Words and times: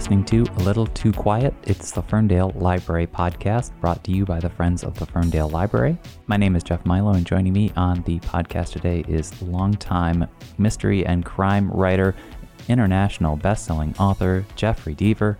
listening 0.00 0.24
to 0.24 0.46
A 0.56 0.62
Little 0.62 0.86
Too 0.86 1.12
Quiet. 1.12 1.52
It's 1.64 1.90
the 1.90 2.00
Ferndale 2.00 2.52
Library 2.54 3.06
podcast 3.06 3.78
brought 3.82 4.02
to 4.04 4.10
you 4.10 4.24
by 4.24 4.40
the 4.40 4.48
Friends 4.48 4.82
of 4.82 4.98
the 4.98 5.04
Ferndale 5.04 5.50
Library. 5.50 5.98
My 6.26 6.38
name 6.38 6.56
is 6.56 6.62
Jeff 6.62 6.86
Milo, 6.86 7.12
and 7.12 7.26
joining 7.26 7.52
me 7.52 7.70
on 7.76 8.02
the 8.04 8.18
podcast 8.20 8.72
today 8.72 9.04
is 9.08 9.42
longtime 9.42 10.26
mystery 10.56 11.04
and 11.04 11.22
crime 11.22 11.70
writer, 11.70 12.16
international 12.66 13.36
best-selling 13.36 13.94
author 13.98 14.42
Jeffery 14.56 14.94
Deaver. 14.94 15.36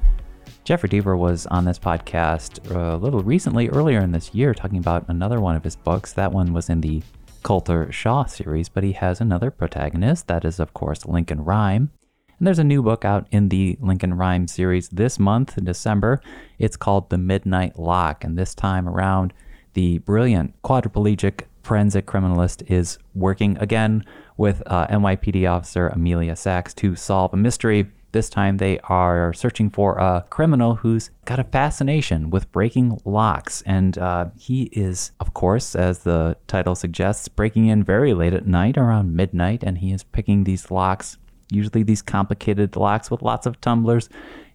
Jeffery 0.65 0.91
Deaver 0.91 1.17
was 1.17 1.47
on 1.47 1.65
this 1.65 1.79
podcast 1.79 2.71
a 2.71 2.99
little 2.99 3.23
recently, 3.23 3.71
earlier 3.71 4.01
in 4.01 4.13
this 4.13 4.35
year, 4.35 4.53
talking 4.53 4.77
about 4.77 5.09
another 5.09 5.41
one 5.41 5.57
of 5.57 5.65
his 5.65 5.77
books. 5.77 6.13
That 6.13 6.33
one 6.33 6.53
was 6.53 6.69
in 6.69 6.83
the 6.83 7.03
Colter 7.43 7.91
Shaw 7.91 8.27
series, 8.27 8.69
but 8.69 8.85
he 8.85 8.93
has 8.93 9.23
another 9.23 9.51
protagonist. 9.51 10.27
That 10.27 10.45
is, 10.45 10.61
of 10.61 10.75
course, 10.75 11.07
Lincoln 11.07 11.47
Rhyme. 11.47 11.93
And 12.41 12.47
there's 12.47 12.59
a 12.59 12.65
new 12.65 12.83
book 12.83 13.05
out 13.05 13.27
in 13.31 13.51
the 13.51 13.77
Lincoln 13.83 14.15
Rhyme 14.15 14.49
series 14.49 14.89
this 14.89 15.19
month 15.19 15.59
in 15.59 15.65
December. 15.67 16.23
It's 16.59 16.75
called 16.75 17.11
The 17.11 17.19
Midnight 17.19 17.79
Lock. 17.79 18.25
And 18.25 18.39
this 18.39 18.55
time 18.55 18.89
around, 18.89 19.35
the 19.75 19.99
brilliant 19.99 20.55
quadriplegic 20.63 21.43
forensic 21.63 22.07
criminalist 22.07 22.63
is 22.71 22.99
working 23.15 23.59
again 23.59 24.07
with 24.39 24.63
uh, 24.65 24.87
NYPD 24.87 25.51
officer 25.51 25.89
Amelia 25.89 26.35
Sachs 26.35 26.73
to 26.77 26.97
solve 26.97 27.35
a 27.35 27.37
mystery. 27.37 27.91
This 28.13 28.31
time 28.31 28.57
they 28.57 28.79
are 28.85 29.35
searching 29.35 29.69
for 29.69 29.99
a 29.99 30.25
criminal 30.31 30.77
who's 30.77 31.11
got 31.27 31.39
a 31.39 31.45
fascination 31.45 32.31
with 32.31 32.51
breaking 32.53 33.03
locks. 33.05 33.61
And 33.67 33.99
uh, 33.99 34.31
he 34.39 34.63
is, 34.73 35.13
of 35.21 35.35
course, 35.35 35.77
as 35.77 36.05
the 36.05 36.39
title 36.47 36.75
suggests, 36.75 37.29
breaking 37.29 37.67
in 37.67 37.85
very 37.85 38.15
late 38.15 38.33
at 38.33 38.47
night, 38.47 38.79
around 38.79 39.15
midnight, 39.15 39.63
and 39.63 39.77
he 39.77 39.93
is 39.93 40.05
picking 40.05 40.45
these 40.45 40.71
locks 40.71 41.19
usually 41.51 41.83
these 41.83 42.03
complicated 42.03 42.77
locks 42.77 43.11
with 43.11 43.23
lots 43.23 43.47
of 43.47 43.61
tumblers, 43.61 44.09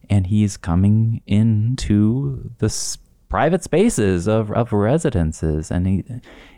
and 0.09 0.27
he's 0.27 0.57
coming 0.57 1.21
into 1.25 2.51
the 2.59 2.69
private 3.29 3.63
spaces 3.63 4.27
of, 4.27 4.51
of 4.51 4.71
residences. 4.71 5.71
And 5.71 5.87
he, 5.87 6.03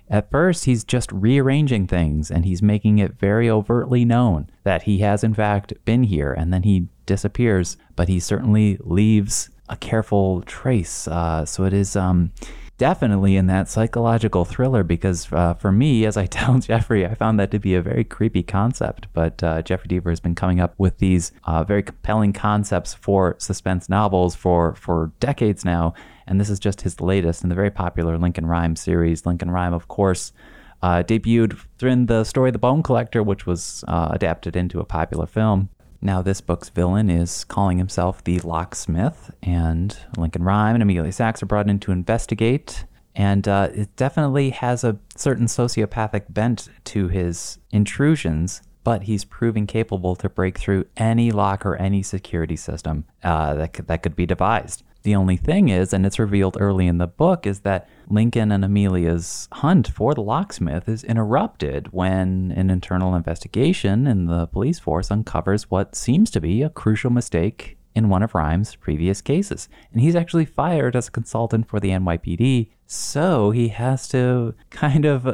at 0.09 0.31
first, 0.31 0.65
he's 0.65 0.83
just 0.83 1.11
rearranging 1.11 1.87
things 1.87 2.31
and 2.31 2.45
he's 2.45 2.61
making 2.61 2.99
it 2.99 3.13
very 3.13 3.49
overtly 3.49 4.05
known 4.05 4.49
that 4.63 4.83
he 4.83 4.99
has, 4.99 5.23
in 5.23 5.33
fact, 5.33 5.73
been 5.85 6.03
here. 6.03 6.31
And 6.31 6.53
then 6.53 6.63
he 6.63 6.87
disappears, 7.05 7.77
but 7.95 8.07
he 8.07 8.19
certainly 8.19 8.77
leaves 8.81 9.49
a 9.69 9.75
careful 9.75 10.41
trace. 10.43 11.07
Uh, 11.07 11.45
so 11.45 11.63
it 11.63 11.73
is. 11.73 11.95
Um, 11.95 12.31
definitely 12.77 13.35
in 13.35 13.47
that 13.47 13.67
psychological 13.69 14.45
thriller 14.45 14.83
because 14.83 15.31
uh, 15.31 15.53
for 15.55 15.71
me, 15.71 16.05
as 16.05 16.17
I 16.17 16.25
tell 16.27 16.59
Jeffery, 16.59 17.05
I 17.05 17.13
found 17.13 17.39
that 17.39 17.51
to 17.51 17.59
be 17.59 17.75
a 17.75 17.81
very 17.81 18.03
creepy 18.03 18.43
concept. 18.43 19.07
But 19.13 19.43
uh, 19.43 19.61
Jeffery 19.61 19.87
Deaver 19.87 20.09
has 20.09 20.19
been 20.19 20.35
coming 20.35 20.59
up 20.59 20.73
with 20.77 20.97
these 20.99 21.31
uh, 21.43 21.63
very 21.63 21.83
compelling 21.83 22.33
concepts 22.33 22.93
for 22.93 23.35
suspense 23.39 23.89
novels 23.89 24.35
for, 24.35 24.75
for 24.75 25.11
decades 25.19 25.65
now. 25.65 25.93
And 26.27 26.39
this 26.39 26.49
is 26.49 26.59
just 26.59 26.81
his 26.81 26.99
latest 26.99 27.43
in 27.43 27.49
the 27.49 27.55
very 27.55 27.71
popular 27.71 28.17
Lincoln 28.17 28.45
Rhyme 28.45 28.75
series. 28.75 29.25
Lincoln 29.25 29.49
Rhyme, 29.49 29.73
of 29.73 29.87
course, 29.87 30.33
uh, 30.81 31.03
debuted 31.03 31.57
in 31.81 32.05
the 32.05 32.23
story 32.23 32.49
of 32.49 32.53
The 32.53 32.59
Bone 32.59 32.83
Collector, 32.83 33.23
which 33.23 33.45
was 33.45 33.83
uh, 33.87 34.09
adapted 34.11 34.55
into 34.55 34.79
a 34.79 34.85
popular 34.85 35.25
film. 35.25 35.69
Now, 36.01 36.21
this 36.21 36.41
book's 36.41 36.69
villain 36.69 37.09
is 37.09 37.43
calling 37.43 37.77
himself 37.77 38.23
the 38.23 38.39
locksmith, 38.39 39.31
and 39.41 39.97
Lincoln 40.17 40.43
Rhyme 40.43 40.75
and 40.75 40.83
Amelia 40.83 41.11
Sachs 41.11 41.41
are 41.41 41.47
brought 41.47 41.69
in 41.69 41.79
to 41.79 41.91
investigate. 41.91 42.85
And 43.15 43.47
uh, 43.47 43.69
it 43.73 43.95
definitely 43.95 44.51
has 44.51 44.83
a 44.83 44.99
certain 45.15 45.47
sociopathic 45.47 46.25
bent 46.29 46.69
to 46.85 47.07
his 47.07 47.57
intrusions, 47.71 48.61
but 48.83 49.03
he's 49.03 49.25
proving 49.25 49.65
capable 49.65 50.15
to 50.17 50.29
break 50.29 50.59
through 50.59 50.85
any 50.97 51.31
lock 51.31 51.65
or 51.65 51.75
any 51.77 52.03
security 52.03 52.55
system 52.55 53.05
uh, 53.23 53.55
that, 53.55 53.73
could, 53.73 53.87
that 53.87 54.03
could 54.03 54.15
be 54.15 54.27
devised. 54.27 54.83
The 55.07 55.15
only 55.15 55.37
thing 55.37 55.69
is, 55.69 55.93
and 55.93 56.05
it's 56.05 56.19
revealed 56.19 56.57
early 56.59 56.85
in 56.85 56.97
the 56.97 57.07
book, 57.07 57.47
is 57.47 57.61
that 57.61 57.87
Lincoln 58.09 58.51
and 58.51 58.65
Amelia's 58.65 59.47
hunt 59.53 59.87
for 59.87 60.13
the 60.13 60.19
locksmith 60.19 60.89
is 60.89 61.05
interrupted 61.05 61.93
when 61.93 62.51
an 62.57 62.69
internal 62.69 63.15
investigation 63.15 64.05
in 64.05 64.25
the 64.25 64.47
police 64.47 64.79
force 64.79 65.09
uncovers 65.09 65.71
what 65.71 65.95
seems 65.95 66.29
to 66.31 66.41
be 66.41 66.61
a 66.61 66.69
crucial 66.69 67.09
mistake 67.09 67.77
in 67.95 68.09
one 68.09 68.21
of 68.21 68.35
Rhyme's 68.35 68.75
previous 68.75 69.21
cases. 69.21 69.69
And 69.93 70.01
he's 70.01 70.13
actually 70.13 70.43
fired 70.43 70.93
as 70.93 71.07
a 71.07 71.11
consultant 71.11 71.69
for 71.69 71.79
the 71.79 71.91
NYPD. 71.91 72.71
So 72.89 73.51
he 73.51 73.67
has 73.67 74.07
to 74.09 74.55
kind 74.69 75.03
of 75.03 75.25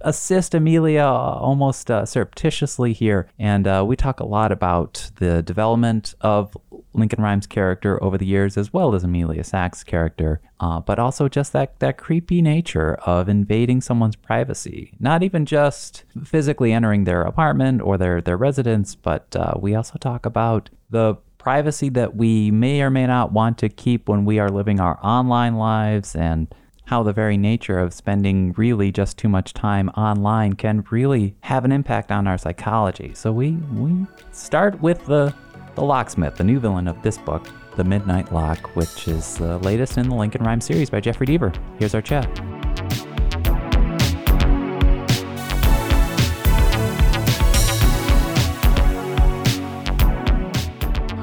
assist 0.00 0.54
Amelia 0.54 1.04
almost 1.04 1.90
uh, 1.90 2.06
surreptitiously 2.06 2.94
here. 2.94 3.28
And 3.38 3.66
uh, 3.66 3.84
we 3.86 3.96
talk 3.96 4.18
a 4.18 4.26
lot 4.26 4.50
about 4.50 5.10
the 5.16 5.42
development 5.42 6.14
of 6.22 6.56
Lincoln 6.94 7.22
Rhyme's 7.22 7.46
character 7.46 8.02
over 8.02 8.16
the 8.16 8.24
years, 8.24 8.56
as 8.56 8.72
well 8.72 8.94
as 8.94 9.04
Amelia 9.04 9.44
Sachs' 9.44 9.84
character, 9.84 10.40
uh, 10.58 10.80
but 10.80 10.98
also 10.98 11.28
just 11.28 11.52
that, 11.52 11.78
that 11.80 11.98
creepy 11.98 12.40
nature 12.40 12.94
of 13.04 13.28
invading 13.28 13.82
someone's 13.82 14.16
privacy. 14.16 14.94
Not 14.98 15.22
even 15.22 15.44
just 15.44 16.04
physically 16.24 16.72
entering 16.72 17.04
their 17.04 17.22
apartment 17.22 17.82
or 17.82 17.98
their, 17.98 18.22
their 18.22 18.38
residence, 18.38 18.94
but 18.94 19.36
uh, 19.36 19.52
we 19.60 19.74
also 19.74 19.98
talk 19.98 20.24
about 20.24 20.70
the 20.88 21.16
privacy 21.36 21.90
that 21.90 22.16
we 22.16 22.50
may 22.50 22.80
or 22.80 22.90
may 22.90 23.06
not 23.06 23.32
want 23.32 23.58
to 23.58 23.68
keep 23.68 24.08
when 24.08 24.24
we 24.24 24.38
are 24.38 24.48
living 24.48 24.80
our 24.80 24.98
online 25.04 25.56
lives 25.56 26.16
and 26.16 26.52
how 26.86 27.02
the 27.02 27.12
very 27.12 27.36
nature 27.36 27.78
of 27.78 27.92
spending 27.92 28.52
really 28.56 28.92
just 28.92 29.18
too 29.18 29.28
much 29.28 29.52
time 29.52 29.88
online 29.90 30.54
can 30.54 30.84
really 30.90 31.34
have 31.40 31.64
an 31.64 31.72
impact 31.72 32.12
on 32.12 32.28
our 32.28 32.38
psychology. 32.38 33.12
So 33.14 33.32
we 33.32 33.52
we 33.74 34.06
start 34.30 34.80
with 34.80 35.04
the 35.06 35.34
the 35.74 35.82
locksmith, 35.82 36.36
the 36.36 36.44
new 36.44 36.58
villain 36.58 36.88
of 36.88 37.02
this 37.02 37.18
book, 37.18 37.48
The 37.74 37.84
Midnight 37.84 38.32
Lock, 38.32 38.74
which 38.76 39.08
is 39.08 39.36
the 39.36 39.58
latest 39.58 39.98
in 39.98 40.08
the 40.08 40.14
Lincoln 40.14 40.42
Rhyme 40.42 40.60
series 40.60 40.88
by 40.88 41.00
Jeffery 41.00 41.26
Deaver. 41.26 41.54
Here's 41.78 41.94
our 41.94 42.00
chat. 42.00 42.26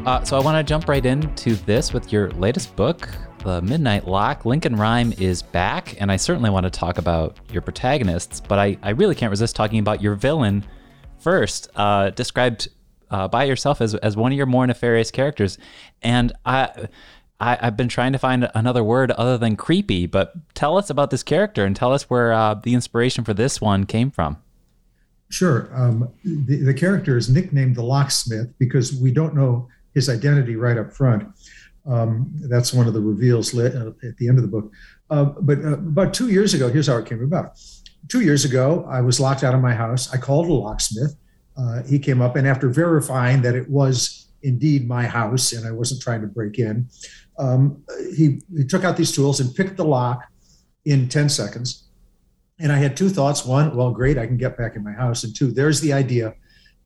Uh, 0.06 0.22
so 0.26 0.38
I 0.38 0.42
want 0.42 0.58
to 0.58 0.70
jump 0.70 0.90
right 0.90 1.06
into 1.06 1.56
this 1.56 1.94
with 1.94 2.12
your 2.12 2.30
latest 2.32 2.76
book, 2.76 3.08
The 3.44 3.62
Midnight 3.62 4.08
Lock. 4.08 4.46
Lincoln 4.46 4.78
Rhyme 4.78 5.14
is 5.18 5.42
back, 5.42 6.00
and 6.02 6.10
I 6.10 6.16
certainly 6.16 6.50
want 6.50 6.64
to 6.64 6.70
talk 6.70 6.98
about 6.98 7.38
your 7.52 7.62
protagonists, 7.62 8.40
but 8.40 8.58
I, 8.58 8.78
I 8.82 8.92
really 8.92 9.16
can't 9.16 9.32
resist 9.32 9.54
talking 9.54 9.80
about 9.80 10.02
your 10.02 10.16
villain 10.16 10.64
first, 11.20 11.70
uh, 11.76 12.12
described 12.12 12.70
uh, 13.12 13.28
by 13.28 13.44
yourself 13.44 13.82
as, 13.82 13.96
as 13.96 14.16
one 14.16 14.32
of 14.32 14.38
your 14.38 14.46
more 14.46 14.66
nefarious 14.66 15.12
characters. 15.12 15.58
And 16.02 16.32
I, 16.46 16.88
I, 17.42 17.56
have 17.56 17.76
been 17.76 17.90
trying 17.90 18.14
to 18.14 18.18
find 18.18 18.50
another 18.56 18.82
word 18.82 19.12
other 19.12 19.38
than 19.38 19.58
creepy, 19.58 20.06
but 20.06 20.34
tell 20.54 20.78
us 20.78 20.90
about 20.90 21.12
this 21.12 21.22
character 21.22 21.66
and 21.66 21.76
tell 21.76 21.92
us 21.92 22.10
where 22.10 22.32
uh, 22.32 22.54
the 22.54 22.74
inspiration 22.74 23.26
for 23.26 23.34
this 23.34 23.60
one 23.60 23.86
came 23.86 24.10
from. 24.10 24.38
Sure. 25.30 25.70
Um, 25.76 26.10
the, 26.24 26.64
the 26.64 26.74
character 26.74 27.18
is 27.18 27.30
nicknamed 27.30 27.76
the 27.76 27.84
locksmith 27.84 28.58
because 28.58 28.96
we 28.96 29.12
don't 29.12 29.36
know 29.36 29.68
his 29.94 30.08
identity 30.10 30.56
right 30.56 30.78
up 30.78 30.94
front. 30.94 31.28
Um, 31.86 32.32
that's 32.50 32.74
one 32.74 32.88
of 32.88 32.94
the 32.94 33.02
reveals 33.02 33.58
uh, 33.58 33.92
at 34.04 34.18
the 34.18 34.28
end 34.28 34.38
of 34.38 34.44
the 34.44 34.48
book. 34.48 34.72
Uh, 35.10 35.26
but 35.26 35.60
uh, 35.60 35.74
about 35.74 36.14
two 36.14 36.30
years 36.30 36.54
ago, 36.54 36.70
here's 36.70 36.88
how 36.88 36.98
it 36.98 37.06
came 37.06 37.24
about. 37.24 37.60
Two 38.08 38.22
years 38.22 38.46
ago, 38.46 38.86
I 38.90 39.02
was 39.02 39.20
locked 39.20 39.44
out 39.44 39.54
of 39.54 39.62
my 39.62 39.74
house. 39.74 40.14
I 40.14 40.18
called 40.18 40.48
a 40.48 40.54
locksmith. 40.54 41.16
Uh, 41.58 41.84
he 41.84 42.00
came 42.00 42.22
up, 42.22 42.36
and 42.36 42.48
after 42.48 42.70
verifying 42.70 43.42
that 43.44 43.56
it 43.56 43.70
was 43.70 44.28
indeed 44.42 44.88
my 44.88 45.06
house 45.06 45.54
and 45.54 45.66
I 45.66 45.72
wasn't 45.72 46.02
trying 46.02 46.22
to 46.22 46.28
break 46.28 46.60
in, 46.60 46.88
um, 47.38 47.84
he, 48.16 48.42
he 48.56 48.66
took 48.66 48.84
out 48.84 48.98
these 48.98 49.12
tools 49.12 49.40
and 49.40 49.54
picked 49.56 49.78
the 49.78 49.86
lock 49.86 50.24
in 50.86 51.08
10 51.08 51.30
seconds. 51.30 51.88
And 52.60 52.72
I 52.72 52.78
had 52.78 52.96
two 52.96 53.10
thoughts. 53.10 53.46
One, 53.46 53.76
well, 53.76 53.92
great, 53.92 54.18
I 54.18 54.28
can 54.28 54.38
get 54.38 54.58
back 54.58 54.76
in 54.76 54.84
my 54.84 54.92
house. 54.92 55.24
And 55.24 55.36
two, 55.36 55.52
there's 55.52 55.82
the 55.82 55.94
idea 55.94 56.36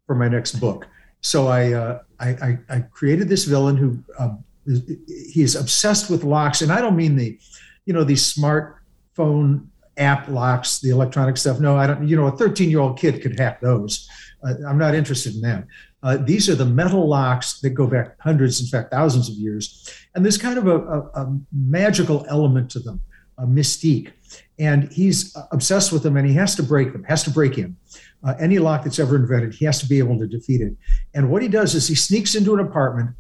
for 0.05 0.15
my 0.15 0.27
next 0.27 0.53
book. 0.53 0.87
So 1.21 1.47
I, 1.47 1.73
uh, 1.73 1.99
I, 2.19 2.29
I, 2.29 2.59
I, 2.69 2.79
created 2.79 3.27
this 3.27 3.43
villain 3.43 3.75
who 3.75 4.03
um, 4.19 4.43
he 4.67 5.41
is 5.41 5.55
obsessed 5.55 6.09
with 6.09 6.23
locks, 6.23 6.61
and 6.61 6.71
I 6.71 6.81
don't 6.81 6.95
mean 6.95 7.15
the, 7.15 7.39
you 7.85 7.93
know, 7.93 8.03
these 8.03 8.33
smartphone 8.33 9.67
app 9.97 10.27
locks, 10.27 10.79
the 10.79 10.89
electronic 10.89 11.37
stuff. 11.37 11.59
No, 11.59 11.77
I 11.77 11.87
don't. 11.87 12.07
You 12.07 12.15
know, 12.15 12.27
a 12.27 12.31
13 12.31 12.69
year 12.69 12.79
old 12.79 12.99
kid 12.99 13.21
could 13.21 13.39
hack 13.39 13.61
those. 13.61 14.09
Uh, 14.43 14.53
I'm 14.67 14.77
not 14.77 14.93
interested 14.93 15.35
in 15.35 15.41
that. 15.41 15.65
Uh, 16.03 16.17
these 16.17 16.47
are 16.47 16.55
the 16.55 16.65
metal 16.65 17.07
locks 17.07 17.59
that 17.61 17.71
go 17.71 17.87
back 17.87 18.19
hundreds, 18.19 18.61
in 18.61 18.67
fact, 18.67 18.91
thousands 18.91 19.29
of 19.29 19.35
years, 19.35 19.89
and 20.13 20.23
there's 20.23 20.37
kind 20.37 20.57
of 20.57 20.67
a, 20.67 20.77
a, 20.77 20.99
a 21.23 21.39
magical 21.51 22.25
element 22.29 22.69
to 22.71 22.79
them, 22.79 23.01
a 23.37 23.45
mystique. 23.45 24.11
And 24.59 24.91
he's 24.91 25.35
obsessed 25.51 25.91
with 25.91 26.03
them, 26.03 26.17
and 26.17 26.27
he 26.27 26.33
has 26.33 26.55
to 26.55 26.63
break 26.63 26.91
them, 26.93 27.03
has 27.05 27.23
to 27.23 27.29
break 27.29 27.57
in. 27.57 27.75
Uh, 28.23 28.33
any 28.39 28.59
lock 28.59 28.83
that's 28.83 28.99
ever 28.99 29.15
invented, 29.15 29.53
he 29.53 29.65
has 29.65 29.79
to 29.79 29.87
be 29.87 29.99
able 29.99 30.17
to 30.17 30.27
defeat 30.27 30.61
it. 30.61 30.73
And 31.13 31.29
what 31.29 31.41
he 31.41 31.47
does 31.47 31.75
is 31.75 31.87
he 31.87 31.95
sneaks 31.95 32.35
into 32.35 32.53
an 32.53 32.59
apartment 32.59 33.11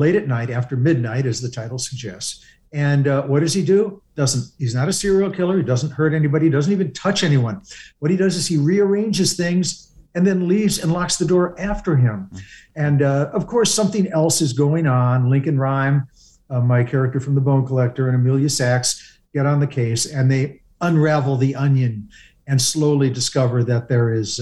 late 0.00 0.16
at 0.16 0.26
night, 0.26 0.50
after 0.50 0.76
midnight, 0.76 1.26
as 1.26 1.40
the 1.40 1.50
title 1.50 1.78
suggests. 1.78 2.44
And 2.72 3.06
uh, 3.06 3.22
what 3.24 3.40
does 3.40 3.52
he 3.52 3.64
do? 3.64 4.02
Doesn't 4.16 4.44
he's 4.58 4.74
not 4.74 4.88
a 4.88 4.92
serial 4.92 5.30
killer? 5.30 5.56
He 5.58 5.62
doesn't 5.62 5.90
hurt 5.90 6.14
anybody. 6.14 6.46
He 6.46 6.50
doesn't 6.50 6.72
even 6.72 6.92
touch 6.92 7.22
anyone. 7.22 7.62
What 7.98 8.10
he 8.10 8.16
does 8.16 8.36
is 8.36 8.46
he 8.46 8.56
rearranges 8.56 9.36
things 9.36 9.92
and 10.14 10.26
then 10.26 10.48
leaves 10.48 10.78
and 10.78 10.92
locks 10.92 11.16
the 11.16 11.24
door 11.24 11.54
after 11.60 11.96
him. 11.96 12.28
Mm-hmm. 12.32 12.38
And 12.76 13.02
uh, 13.02 13.30
of 13.32 13.46
course, 13.46 13.72
something 13.72 14.06
else 14.12 14.40
is 14.40 14.52
going 14.52 14.86
on. 14.86 15.30
Lincoln 15.30 15.58
Rhyme, 15.58 16.08
uh, 16.48 16.60
my 16.60 16.82
character 16.82 17.20
from 17.20 17.34
The 17.34 17.40
Bone 17.40 17.66
Collector, 17.66 18.08
and 18.08 18.16
Amelia 18.16 18.48
Sachs 18.48 19.18
get 19.34 19.46
on 19.46 19.60
the 19.60 19.66
case 19.66 20.06
and 20.06 20.30
they 20.30 20.62
unravel 20.80 21.36
the 21.36 21.54
onion 21.54 22.08
and 22.46 22.60
slowly 22.60 23.10
discover 23.10 23.62
that 23.64 23.88
there 23.88 24.12
is 24.12 24.40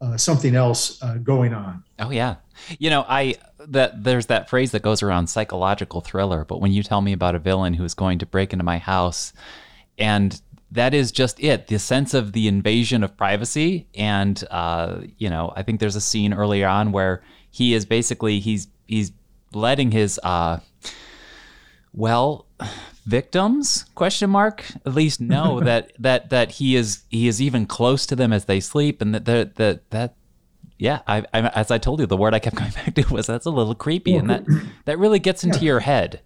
uh, 0.00 0.16
something 0.16 0.54
else 0.54 1.02
uh, 1.02 1.14
going 1.16 1.52
on. 1.52 1.82
Oh 1.98 2.10
yeah, 2.10 2.36
you 2.78 2.90
know 2.90 3.04
I 3.08 3.36
that 3.58 4.04
there's 4.04 4.26
that 4.26 4.48
phrase 4.48 4.70
that 4.72 4.82
goes 4.82 5.02
around 5.02 5.28
psychological 5.28 6.00
thriller. 6.00 6.44
But 6.44 6.60
when 6.60 6.72
you 6.72 6.82
tell 6.82 7.00
me 7.00 7.12
about 7.12 7.34
a 7.34 7.38
villain 7.38 7.74
who 7.74 7.84
is 7.84 7.94
going 7.94 8.18
to 8.20 8.26
break 8.26 8.52
into 8.52 8.64
my 8.64 8.78
house, 8.78 9.32
and 9.98 10.40
that 10.70 10.94
is 10.94 11.10
just 11.10 11.42
it 11.42 11.66
the 11.68 11.78
sense 11.78 12.14
of 12.14 12.32
the 12.32 12.46
invasion 12.46 13.02
of 13.02 13.16
privacy 13.16 13.86
and 13.94 14.44
uh, 14.50 15.00
you 15.16 15.30
know 15.30 15.52
i 15.56 15.62
think 15.62 15.80
there's 15.80 15.96
a 15.96 16.00
scene 16.00 16.34
earlier 16.34 16.66
on 16.66 16.92
where 16.92 17.22
he 17.50 17.74
is 17.74 17.86
basically 17.86 18.38
he's 18.38 18.68
he's 18.86 19.12
letting 19.52 19.90
his 19.90 20.20
uh, 20.22 20.58
well 21.92 22.46
victims? 23.08 23.86
Question 23.94 24.30
mark. 24.30 24.64
At 24.84 24.94
least 24.94 25.20
know 25.20 25.60
that 25.64 25.92
that 25.98 26.30
that 26.30 26.52
he 26.52 26.76
is 26.76 27.02
he 27.08 27.26
is 27.26 27.40
even 27.40 27.66
close 27.66 28.06
to 28.06 28.16
them 28.16 28.32
as 28.32 28.44
they 28.44 28.60
sleep 28.60 29.00
and 29.00 29.14
that 29.14 29.24
that 29.24 29.56
that, 29.56 29.90
that 29.90 30.14
yeah 30.78 31.00
I, 31.08 31.24
I, 31.34 31.48
as 31.48 31.72
i 31.72 31.78
told 31.78 31.98
you 31.98 32.06
the 32.06 32.16
word 32.16 32.34
i 32.34 32.38
kept 32.38 32.54
going 32.54 32.70
back 32.74 32.94
to 32.94 33.02
was 33.12 33.26
that's 33.26 33.46
a 33.46 33.50
little 33.50 33.74
creepy 33.74 34.12
well, 34.12 34.20
and 34.20 34.30
that 34.30 34.44
that 34.84 34.98
really 34.98 35.18
gets 35.18 35.42
into 35.42 35.58
yeah. 35.58 35.64
your 35.64 35.80
head. 35.80 36.20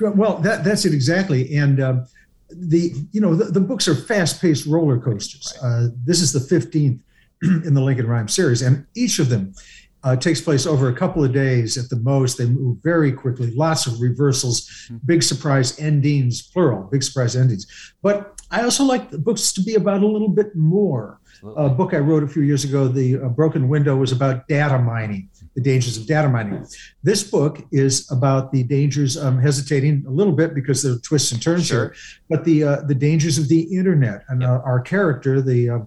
Well 0.00 0.38
that 0.38 0.64
that's 0.64 0.84
it 0.84 0.94
exactly. 0.94 1.56
And 1.56 1.80
um, 1.80 2.06
the 2.50 2.92
you 3.12 3.20
know 3.20 3.34
the, 3.34 3.44
the, 3.44 3.60
books 3.60 3.88
are 3.88 3.94
fast-paced 3.94 4.66
roller 4.66 4.98
coasters. 4.98 5.54
Right. 5.62 5.68
uh, 5.68 5.88
this 6.04 6.20
is 6.20 6.32
the 6.32 6.40
15th 6.54 7.00
in 7.42 7.74
the 7.74 7.80
lincoln 7.80 8.06
rhyme 8.06 8.28
series 8.28 8.62
and 8.62 8.86
each 8.94 9.18
of 9.18 9.30
them 9.30 9.54
uh, 10.04 10.16
takes 10.16 10.40
place 10.40 10.66
over 10.66 10.88
a 10.88 10.94
couple 10.94 11.24
of 11.24 11.32
days 11.32 11.78
at 11.78 11.88
the 11.88 11.96
most. 11.96 12.38
They 12.38 12.46
move 12.46 12.78
very 12.82 13.12
quickly, 13.12 13.50
lots 13.52 13.86
of 13.86 14.00
reversals, 14.00 14.68
mm-hmm. 14.68 14.98
big 15.06 15.22
surprise 15.22 15.78
endings, 15.78 16.42
plural, 16.42 16.84
big 16.84 17.02
surprise 17.02 17.36
endings. 17.36 17.94
But 18.02 18.40
I 18.50 18.62
also 18.62 18.84
like 18.84 19.10
the 19.10 19.18
books 19.18 19.52
to 19.54 19.62
be 19.62 19.76
about 19.76 20.02
a 20.02 20.06
little 20.06 20.28
bit 20.28 20.54
more. 20.54 21.20
Absolutely. 21.34 21.64
A 21.64 21.68
book 21.70 21.94
I 21.94 21.98
wrote 21.98 22.22
a 22.22 22.28
few 22.28 22.42
years 22.42 22.64
ago, 22.64 22.86
The 22.86 23.16
uh, 23.16 23.28
Broken 23.28 23.68
Window, 23.68 23.96
was 23.96 24.12
about 24.12 24.46
data 24.46 24.78
mining, 24.78 25.28
the 25.54 25.60
dangers 25.60 25.96
of 25.96 26.06
data 26.06 26.28
mining. 26.28 26.66
This 27.02 27.24
book 27.24 27.64
is 27.72 28.10
about 28.12 28.52
the 28.52 28.62
dangers. 28.62 29.16
I'm 29.16 29.40
hesitating 29.40 30.04
a 30.06 30.10
little 30.10 30.34
bit 30.34 30.54
because 30.54 30.82
there 30.82 30.92
are 30.92 30.98
twists 30.98 31.32
and 31.32 31.42
turns 31.42 31.66
sure. 31.66 31.84
here, 31.84 31.94
but 32.28 32.44
the 32.44 32.62
uh, 32.62 32.80
the 32.82 32.94
dangers 32.94 33.38
of 33.38 33.48
the 33.48 33.62
internet. 33.76 34.22
And 34.28 34.42
yep. 34.42 34.50
our, 34.50 34.62
our, 34.62 34.80
character, 34.80 35.40
the 35.40 35.86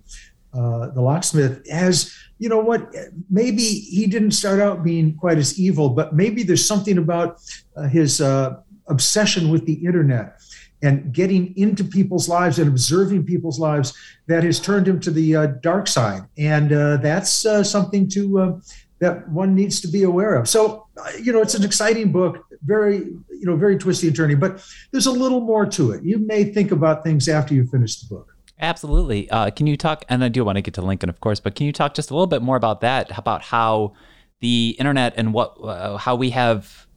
uh, 0.56 0.90
the 0.90 1.02
locksmith, 1.02 1.68
has 1.70 2.16
you 2.38 2.50
know 2.50 2.60
what? 2.60 2.94
Maybe 3.30 3.64
he 3.64 4.08
didn't 4.08 4.32
start 4.32 4.60
out 4.60 4.84
being 4.84 5.16
quite 5.16 5.38
as 5.38 5.58
evil, 5.60 5.90
but 5.90 6.14
maybe 6.14 6.44
there's 6.44 6.66
something 6.66 6.98
about 6.98 7.40
uh, 7.78 7.88
his 7.88 8.20
uh, 8.20 8.58
obsession 8.88 9.50
with 9.50 9.66
the 9.66 9.74
internet 9.74 10.42
and 10.82 11.14
getting 11.14 11.58
into 11.58 11.84
people's 11.84 12.28
lives 12.28 12.60
and 12.60 12.68
observing 12.68 13.24
people's 13.24 13.58
lives 13.58 13.94
that 14.28 14.44
has 14.44 14.60
turned 14.60 14.86
him 14.86 15.00
to 15.00 15.12
the 15.12 15.36
uh, 15.36 15.46
dark 15.62 15.88
side. 15.88 16.24
And 16.38 16.74
uh, 16.74 16.98
that's 16.98 17.30
something 17.64 18.10
to 18.10 18.62
that 19.00 19.28
one 19.30 19.56
needs 19.56 19.82
to 19.82 19.88
be 19.88 20.04
aware 20.04 20.36
of. 20.36 20.48
So, 20.48 20.88
you 21.22 21.34
know, 21.34 21.42
it's 21.42 21.56
an 21.56 21.64
exciting 21.64 22.12
book, 22.12 22.46
very, 22.64 22.98
you 22.98 23.44
know, 23.44 23.56
very 23.56 23.78
twisty 23.78 24.08
and 24.08 24.16
turny, 24.16 24.40
but 24.40 24.64
there's 24.92 25.06
a 25.06 25.12
little 25.12 25.42
more 25.42 25.66
to 25.66 25.92
it. 25.92 26.04
You 26.04 26.20
may 26.20 26.46
think 26.46 26.72
about 26.72 27.04
things 27.04 27.28
after 27.28 27.54
you 27.54 27.66
finish 27.66 28.00
the 28.00 28.14
book. 28.14 28.35
Absolutely. 28.60 29.30
Uh, 29.30 29.52
can 29.52 29.68
you 29.68 29.76
talk? 29.76 30.06
And 30.08 30.24
I 30.24 30.30
do 30.30 30.46
want 30.46 30.58
to 30.58 30.62
get 30.62 30.74
to 30.76 30.82
Lincoln, 30.82 31.10
of 31.10 31.20
course, 31.20 31.40
but 31.40 31.56
can 31.56 31.66
you 31.66 31.74
talk 31.74 31.94
just 31.94 32.10
a 32.10 32.14
little 32.14 32.28
bit 32.28 32.42
more 32.42 32.56
about 32.56 32.82
that? 32.82 33.18
About 33.18 33.42
how 33.42 33.94
the 34.40 34.76
internet 34.80 35.14
and 35.18 35.34
what 35.34 35.58
uh, 35.62 35.98
how 35.98 36.16
we 36.16 36.30
have 36.30 36.88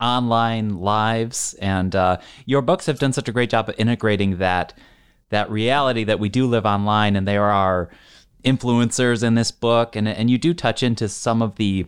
online 0.00 0.78
lives, 0.78 1.54
and 1.54 1.94
uh, 1.94 2.18
your 2.46 2.62
books 2.62 2.86
have 2.86 2.98
done 2.98 3.12
such 3.12 3.28
a 3.28 3.32
great 3.32 3.50
job 3.50 3.68
of 3.68 3.74
integrating 3.78 4.38
that 4.38 4.72
that 5.30 5.50
reality 5.50 6.04
that 6.04 6.18
we 6.18 6.28
do 6.28 6.46
live 6.46 6.64
online, 6.64 7.14
and 7.14 7.28
there 7.28 7.44
are 7.44 7.90
influencers 8.44 9.22
in 9.22 9.34
this 9.34 9.50
book, 9.50 9.96
and 9.96 10.08
and 10.08 10.30
you 10.30 10.38
do 10.38 10.54
touch 10.54 10.82
into 10.82 11.08
some 11.08 11.42
of 11.42 11.56
the 11.56 11.86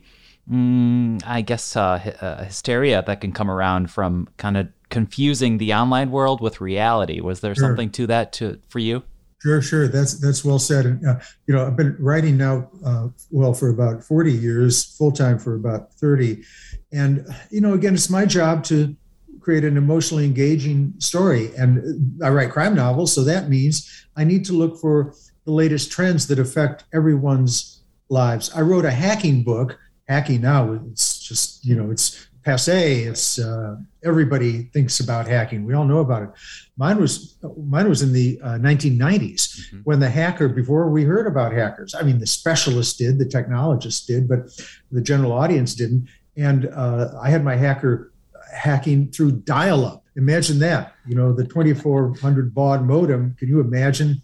mm, 0.51 1.23
I 1.25 1.41
guess 1.41 1.77
uh, 1.77 2.15
uh, 2.21 2.45
hysteria 2.45 3.03
that 3.07 3.21
can 3.23 3.33
come 3.33 3.51
around 3.51 3.91
from 3.91 4.29
kind 4.37 4.57
of 4.59 4.69
confusing 4.91 5.59
the 5.59 5.75
online 5.75 6.11
world 6.11 6.41
with 6.41 6.61
reality. 6.61 7.21
Was 7.21 7.41
there 7.41 7.55
sure. 7.55 7.65
something 7.65 7.91
to 7.91 8.07
that 8.07 8.33
to 8.35 8.61
for 8.69 8.79
you? 8.79 9.03
Sure, 9.41 9.63
sure. 9.63 9.87
That's 9.87 10.15
that's 10.15 10.45
well 10.45 10.59
said. 10.59 10.85
And 10.85 11.07
uh, 11.07 11.21
you 11.47 11.55
know, 11.55 11.67
I've 11.67 11.77
been 11.77 11.97
writing 12.01 12.37
now, 12.37 12.69
uh, 12.85 13.09
well, 13.31 13.55
for 13.55 13.69
about 13.69 14.03
forty 14.03 14.33
years, 14.33 14.85
full 14.97 15.13
time 15.13 15.39
for 15.39 15.55
about 15.55 15.95
thirty, 15.95 16.43
and 16.93 17.25
you 17.51 17.61
know, 17.61 17.75
again, 17.75 17.95
it's 17.95 18.11
my 18.11 18.27
job 18.27 18.65
to 18.65 18.97
create 19.41 19.65
an 19.65 19.77
emotionally 19.77 20.25
engaging 20.25 20.93
story. 20.99 21.55
And 21.57 22.21
I 22.23 22.31
write 22.31 22.51
crime 22.51 22.75
novels, 22.75 23.15
so 23.15 23.23
that 23.25 23.49
means 23.49 24.07
I 24.17 24.25
need 24.25 24.45
to 24.47 24.53
look 24.53 24.77
for 24.79 25.15
the 25.45 25.53
latest 25.53 25.93
trends 25.93 26.27
that 26.27 26.39
affect 26.39 26.85
everyone's 26.93 27.83
lives. 28.09 28.51
I 28.55 28.63
wrote 28.63 28.85
a 28.85 28.91
hacking 28.91 29.45
book. 29.45 29.79
Hacking 30.09 30.41
now, 30.41 30.73
it's 30.91 31.19
just 31.21 31.65
you 31.65 31.77
know, 31.77 31.91
it's 31.91 32.29
passe. 32.49 33.05
It's 33.05 33.39
uh, 33.39 33.77
everybody 34.03 34.63
thinks 34.75 35.01
about 35.01 35.27
hacking. 35.27 35.67
We 35.67 35.75
all 35.75 35.85
know 35.85 35.99
about 35.99 36.23
it. 36.23 36.31
Mine 36.79 36.99
was 36.99 37.37
mine 37.59 37.89
was 37.89 38.01
in 38.01 38.13
the 38.13 38.41
uh, 38.43 38.59
1990s 38.69 38.99
mm-hmm. 38.99 39.81
when 39.85 40.01
the 40.01 40.09
hacker 40.09 40.49
before 40.49 40.89
we 40.89 41.05
heard 41.05 41.27
about 41.27 41.53
hackers. 41.53 41.95
I 41.95 42.03
mean, 42.03 42.19
the 42.19 42.27
specialists 42.27 42.97
did, 42.97 43.19
the 43.19 43.27
technologists 43.27 44.07
did, 44.07 44.29
but 44.29 44.41
the 44.91 45.03
general 45.03 45.33
audience 45.33 45.75
didn't. 45.75 46.09
And 46.37 46.67
uh, 46.67 47.11
I 47.21 47.29
had 47.29 47.45
my 47.45 47.57
hacker 47.57 48.13
hacking 48.55 49.11
through 49.11 49.33
dial-up. 49.33 50.05
Imagine 50.17 50.59
that. 50.61 50.95
You 51.07 51.17
know, 51.17 51.33
the 51.33 51.45
2400 51.45 52.55
baud 52.55 52.87
modem. 52.87 53.37
Can 53.39 53.49
you 53.49 53.61
imagine 53.61 54.23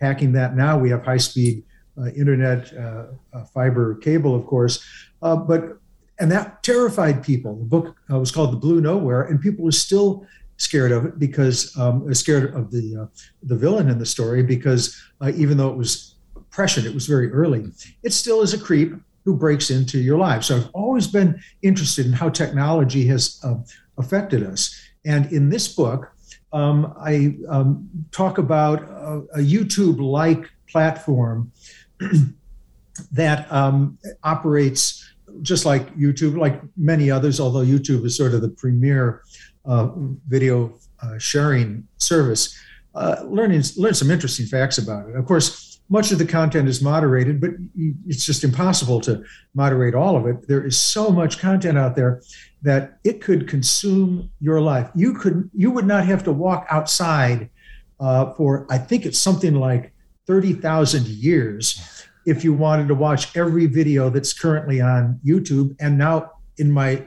hacking 0.00 0.32
that 0.32 0.56
now? 0.56 0.78
We 0.78 0.88
have 0.90 1.04
high-speed 1.04 1.62
uh, 1.98 2.06
internet, 2.08 2.72
uh, 2.74 3.06
uh, 3.34 3.44
fiber 3.44 3.96
cable, 3.96 4.34
of 4.34 4.46
course. 4.46 4.84
but 5.20 5.78
and 6.18 6.30
that 6.32 6.62
terrified 6.62 7.22
people. 7.22 7.56
The 7.56 7.64
book 7.64 7.96
uh, 8.10 8.18
was 8.18 8.30
called 8.30 8.52
The 8.52 8.56
Blue 8.56 8.80
Nowhere, 8.80 9.22
and 9.22 9.40
people 9.40 9.64
were 9.64 9.72
still 9.72 10.26
scared 10.56 10.92
of 10.92 11.04
it 11.04 11.18
because 11.18 11.76
um, 11.76 12.12
scared 12.14 12.54
of 12.54 12.70
the 12.70 12.96
uh, 13.02 13.06
the 13.42 13.56
villain 13.56 13.88
in 13.88 13.98
the 13.98 14.06
story 14.06 14.42
because 14.42 15.00
uh, 15.20 15.32
even 15.36 15.56
though 15.56 15.68
it 15.68 15.76
was 15.76 16.14
prescient, 16.50 16.86
it 16.86 16.94
was 16.94 17.06
very 17.06 17.30
early. 17.30 17.66
It 18.02 18.12
still 18.12 18.42
is 18.42 18.54
a 18.54 18.58
creep 18.58 18.94
who 19.24 19.36
breaks 19.36 19.70
into 19.70 19.98
your 19.98 20.18
life. 20.18 20.44
So 20.44 20.56
I've 20.56 20.70
always 20.72 21.06
been 21.06 21.40
interested 21.62 22.06
in 22.06 22.12
how 22.12 22.30
technology 22.30 23.06
has 23.08 23.40
uh, 23.44 23.56
affected 23.98 24.42
us, 24.42 24.74
and 25.04 25.30
in 25.32 25.50
this 25.50 25.68
book, 25.68 26.12
um, 26.52 26.94
I 26.98 27.36
um, 27.48 27.88
talk 28.12 28.38
about 28.38 28.82
a, 28.82 29.22
a 29.34 29.38
YouTube-like 29.38 30.48
platform 30.68 31.52
that 33.12 33.50
um, 33.52 33.98
operates 34.22 35.05
just 35.42 35.64
like 35.64 35.94
YouTube, 35.96 36.38
like 36.38 36.60
many 36.76 37.10
others, 37.10 37.40
although 37.40 37.64
YouTube 37.64 38.04
is 38.04 38.16
sort 38.16 38.34
of 38.34 38.42
the 38.42 38.48
premier 38.48 39.22
uh, 39.64 39.88
video 40.28 40.78
uh, 41.02 41.18
sharing 41.18 41.86
service, 41.98 42.58
uh, 42.94 43.16
learning 43.24 43.62
learn 43.76 43.94
some 43.94 44.10
interesting 44.10 44.46
facts 44.46 44.78
about 44.78 45.08
it. 45.08 45.16
Of 45.16 45.26
course, 45.26 45.80
much 45.88 46.10
of 46.10 46.18
the 46.18 46.26
content 46.26 46.68
is 46.68 46.82
moderated, 46.82 47.40
but 47.40 47.50
it's 48.06 48.24
just 48.24 48.42
impossible 48.42 49.00
to 49.02 49.24
moderate 49.54 49.94
all 49.94 50.16
of 50.16 50.26
it. 50.26 50.48
There 50.48 50.64
is 50.64 50.76
so 50.76 51.10
much 51.10 51.38
content 51.38 51.78
out 51.78 51.94
there 51.94 52.22
that 52.62 52.98
it 53.04 53.20
could 53.20 53.48
consume 53.48 54.30
your 54.40 54.60
life. 54.60 54.90
You 54.94 55.14
could 55.14 55.50
you 55.54 55.70
would 55.70 55.86
not 55.86 56.04
have 56.06 56.24
to 56.24 56.32
walk 56.32 56.66
outside 56.70 57.50
uh, 58.00 58.32
for 58.34 58.66
I 58.70 58.78
think 58.78 59.06
it's 59.06 59.20
something 59.20 59.54
like 59.54 59.92
thirty 60.26 60.52
thousand 60.52 61.06
years 61.06 61.95
if 62.26 62.42
you 62.42 62.52
wanted 62.52 62.88
to 62.88 62.94
watch 62.94 63.34
every 63.36 63.66
video 63.66 64.10
that's 64.10 64.32
currently 64.32 64.80
on 64.80 65.18
YouTube. 65.24 65.76
And 65.80 65.96
now, 65.96 66.32
in 66.58 66.70
my 66.70 67.04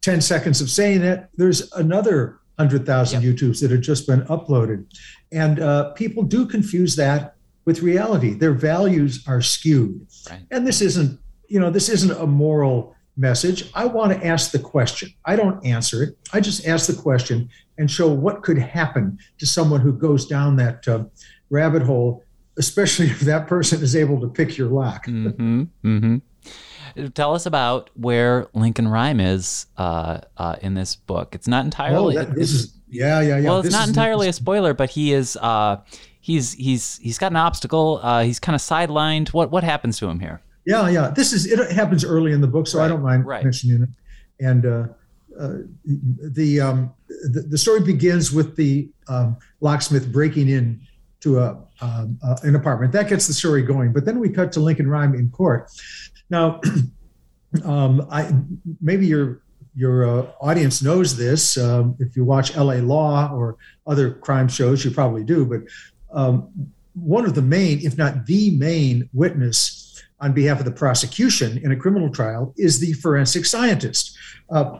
10 0.00 0.20
seconds 0.20 0.60
of 0.60 0.70
saying 0.70 1.02
it, 1.02 1.28
there's 1.36 1.70
another 1.74 2.40
100,000 2.56 3.22
yep. 3.22 3.34
YouTubes 3.34 3.60
that 3.60 3.70
have 3.70 3.82
just 3.82 4.06
been 4.06 4.22
uploaded. 4.22 4.86
And 5.30 5.60
uh, 5.60 5.92
people 5.92 6.22
do 6.22 6.46
confuse 6.46 6.96
that 6.96 7.36
with 7.66 7.82
reality. 7.82 8.34
Their 8.34 8.52
values 8.52 9.24
are 9.28 9.42
skewed. 9.42 10.06
Right. 10.30 10.40
And 10.50 10.66
this 10.66 10.80
isn't, 10.80 11.20
you 11.48 11.60
know, 11.60 11.70
this 11.70 11.88
isn't 11.88 12.12
a 12.12 12.26
moral 12.26 12.94
message. 13.16 13.70
I 13.74 13.84
want 13.84 14.12
to 14.12 14.26
ask 14.26 14.50
the 14.50 14.58
question. 14.58 15.10
I 15.24 15.36
don't 15.36 15.64
answer 15.64 16.02
it. 16.02 16.16
I 16.32 16.40
just 16.40 16.66
ask 16.66 16.86
the 16.86 17.00
question 17.00 17.48
and 17.78 17.90
show 17.90 18.08
what 18.08 18.42
could 18.42 18.58
happen 18.58 19.18
to 19.38 19.46
someone 19.46 19.80
who 19.80 19.92
goes 19.92 20.26
down 20.26 20.56
that 20.56 20.86
uh, 20.88 21.04
rabbit 21.50 21.82
hole 21.82 22.23
especially 22.56 23.06
if 23.10 23.20
that 23.20 23.46
person 23.46 23.82
is 23.82 23.96
able 23.96 24.20
to 24.20 24.28
pick 24.28 24.56
your 24.56 24.68
lock. 24.68 25.06
mm-hmm, 25.06 25.62
mm-hmm. 25.84 27.08
Tell 27.14 27.34
us 27.34 27.44
about 27.44 27.90
where 27.94 28.46
Lincoln 28.54 28.86
Rhyme 28.86 29.18
is 29.18 29.66
uh, 29.76 30.20
uh, 30.36 30.56
in 30.62 30.74
this 30.74 30.94
book. 30.94 31.34
It's 31.34 31.48
not 31.48 31.64
entirely. 31.64 32.16
Oh, 32.16 32.20
that, 32.24 32.34
this 32.36 32.52
is 32.52 32.72
yeah, 32.88 33.20
yeah, 33.20 33.38
yeah. 33.38 33.48
Well, 33.48 33.58
it's 33.58 33.68
this 33.68 33.74
not 33.74 33.88
entirely 33.88 34.28
a 34.28 34.32
spoiler, 34.32 34.74
but 34.74 34.90
he 34.90 35.12
is 35.12 35.36
uh, 35.40 35.78
he's 36.20 36.52
he's 36.52 36.98
he's 36.98 37.18
got 37.18 37.32
an 37.32 37.36
obstacle. 37.36 37.98
Uh, 38.00 38.22
he's 38.22 38.38
kind 38.38 38.54
of 38.54 38.62
sidelined. 38.62 39.30
What 39.30 39.50
what 39.50 39.64
happens 39.64 39.98
to 39.98 40.08
him 40.08 40.20
here? 40.20 40.40
Yeah, 40.66 40.88
yeah. 40.88 41.10
This 41.10 41.32
is 41.32 41.46
it 41.46 41.72
happens 41.72 42.04
early 42.04 42.30
in 42.30 42.40
the 42.40 42.46
book, 42.46 42.68
so 42.68 42.78
right, 42.78 42.84
I 42.84 42.88
don't 42.88 43.02
mind 43.02 43.26
right. 43.26 43.42
mentioning 43.42 43.82
it. 43.82 43.88
And 44.38 44.64
uh, 44.64 44.86
uh, 45.38 45.58
the, 45.84 46.60
um, 46.60 46.92
the, 47.08 47.40
the 47.48 47.58
story 47.58 47.80
begins 47.80 48.32
with 48.32 48.56
the 48.56 48.88
um, 49.08 49.36
locksmith 49.60 50.12
breaking 50.12 50.48
in 50.48 50.80
to 51.24 51.38
a 51.38 51.58
um, 51.80 52.18
uh, 52.22 52.36
an 52.42 52.54
apartment. 52.54 52.92
That 52.92 53.08
gets 53.08 53.26
the 53.26 53.32
story 53.32 53.62
going. 53.62 53.92
But 53.92 54.04
then 54.04 54.20
we 54.20 54.28
cut 54.28 54.52
to 54.52 54.60
Lincoln 54.60 54.88
Rhyme 54.88 55.14
in 55.14 55.30
court. 55.30 55.70
Now, 56.30 56.60
um, 57.64 58.06
I 58.10 58.30
maybe 58.80 59.06
your 59.06 59.42
your 59.74 60.06
uh, 60.06 60.26
audience 60.40 60.82
knows 60.82 61.16
this. 61.16 61.56
Um, 61.56 61.96
if 61.98 62.14
you 62.14 62.24
watch 62.24 62.56
L.A. 62.56 62.80
Law 62.80 63.32
or 63.32 63.56
other 63.86 64.12
crime 64.12 64.48
shows, 64.48 64.84
you 64.84 64.90
probably 64.90 65.24
do. 65.24 65.44
But 65.44 65.62
um, 66.16 66.48
one 66.92 67.24
of 67.24 67.34
the 67.34 67.42
main, 67.42 67.80
if 67.80 67.98
not 67.98 68.26
the 68.26 68.56
main, 68.56 69.08
witness 69.12 70.02
on 70.20 70.32
behalf 70.32 70.60
of 70.60 70.64
the 70.64 70.70
prosecution 70.70 71.58
in 71.58 71.72
a 71.72 71.76
criminal 71.76 72.08
trial 72.08 72.54
is 72.56 72.78
the 72.78 72.92
forensic 72.92 73.44
scientist. 73.44 74.16
Uh, 74.48 74.78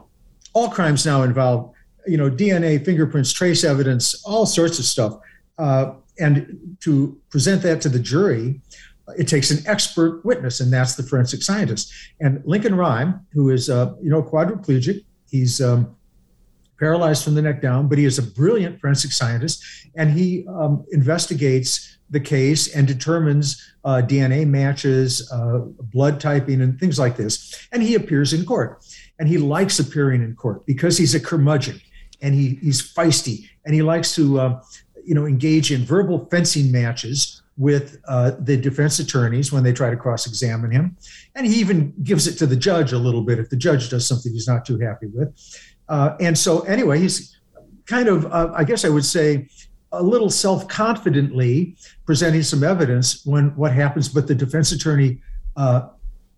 all 0.53 0.69
crimes 0.69 1.05
now 1.05 1.23
involve, 1.23 1.73
you 2.07 2.17
know, 2.17 2.31
DNA, 2.31 2.85
fingerprints, 2.85 3.33
trace 3.33 3.65
evidence, 3.65 4.23
all 4.25 4.47
sorts 4.47 4.79
of 4.79 4.85
stuff. 4.85 5.19
Uh, 5.59 5.95
and 6.19 6.77
to 6.81 7.21
present 7.31 7.63
that 7.63 7.81
to 7.83 7.89
the 7.89 7.99
jury, 7.99 8.61
it 9.19 9.29
takes 9.29 9.51
an 9.51 9.59
expert 9.67 10.25
witness, 10.25 10.61
and 10.61 10.73
that's 10.73 10.95
the 10.95 11.03
forensic 11.03 11.43
scientist. 11.43 11.93
And 12.21 12.43
Lincoln 12.45 12.75
Rhyme, 12.75 13.27
who 13.33 13.51
is, 13.51 13.69
uh, 13.69 13.95
you 14.03 14.11
know, 14.11 14.23
quadriplegic, 14.23 15.05
he's 15.31 15.61
um, 15.61 15.95
paralyzed 16.79 17.25
from 17.25 17.35
the 17.35 17.43
neck 17.43 17.61
down, 17.61 17.89
but 17.89 17.99
he 17.99 18.05
is 18.05 18.19
a 18.19 18.23
brilliant 18.23 18.81
forensic 18.81 19.13
scientist, 19.13 19.63
and 19.97 20.11
he 20.11 20.47
um, 20.49 20.85
investigates 20.93 21.99
the 22.11 22.21
case 22.21 22.75
and 22.75 22.87
determines 22.87 23.75
uh, 23.85 24.03
DNA 24.05 24.47
matches, 24.47 25.31
uh, 25.33 25.61
blood 25.93 26.21
typing, 26.21 26.61
and 26.63 26.79
things 26.79 26.99
like 26.99 27.17
this. 27.17 27.67
And 27.73 27.83
he 27.83 27.95
appears 27.95 28.33
in 28.33 28.45
court, 28.45 28.85
and 29.19 29.29
he 29.29 29.39
likes 29.39 29.79
appearing 29.79 30.23
in 30.23 30.35
court 30.35 30.65
because 30.67 30.97
he's 30.97 31.15
a 31.15 31.21
curmudgeon, 31.21 31.81
and 32.23 32.35
he, 32.35 32.57
he's 32.63 32.81
feisty, 32.81 33.49
and 33.65 33.75
he 33.75 33.83
likes 33.83 34.15
to, 34.15 34.41
uh, 34.41 34.63
you 35.05 35.15
know, 35.15 35.27
engage 35.27 35.73
in 35.73 35.85
verbal 35.85 36.27
fencing 36.31 36.71
matches 36.73 37.43
with 37.57 38.01
uh, 38.09 38.33
the 38.41 38.57
defense 38.57 38.99
attorneys 38.99 39.53
when 39.53 39.63
they 39.63 39.73
try 39.73 39.91
to 39.91 39.97
cross 39.97 40.27
examine 40.27 40.71
him. 40.71 40.97
And 41.35 41.47
he 41.47 41.55
even 41.55 41.95
gives 42.03 42.27
it 42.27 42.37
to 42.39 42.47
the 42.47 42.57
judge 42.57 42.93
a 42.93 42.99
little 42.99 43.23
bit 43.23 43.39
if 43.39 43.49
the 43.51 43.57
judge 43.57 43.91
does 43.91 44.07
something 44.07 44.33
he's 44.33 44.49
not 44.49 44.65
too 44.65 44.79
happy 44.79 45.07
with. 45.07 45.33
Uh, 45.89 46.17
and 46.21 46.37
so, 46.37 46.61
anyway, 46.63 46.99
he's 46.99 47.39
kind 47.87 48.09
of, 48.09 48.27
uh, 48.27 48.53
I 48.55 48.65
guess 48.65 48.85
I 48.85 48.89
would 48.89 49.05
say, 49.05 49.49
a 49.93 50.03
little 50.03 50.31
self 50.31 50.67
confidently 50.67 51.77
presenting 52.05 52.43
some 52.43 52.65
evidence 52.65 53.25
when 53.25 53.55
what 53.57 53.73
happens, 53.73 54.09
but 54.09 54.27
the 54.27 54.35
defense 54.35 54.73
attorney 54.73 55.21
uh, 55.57 55.89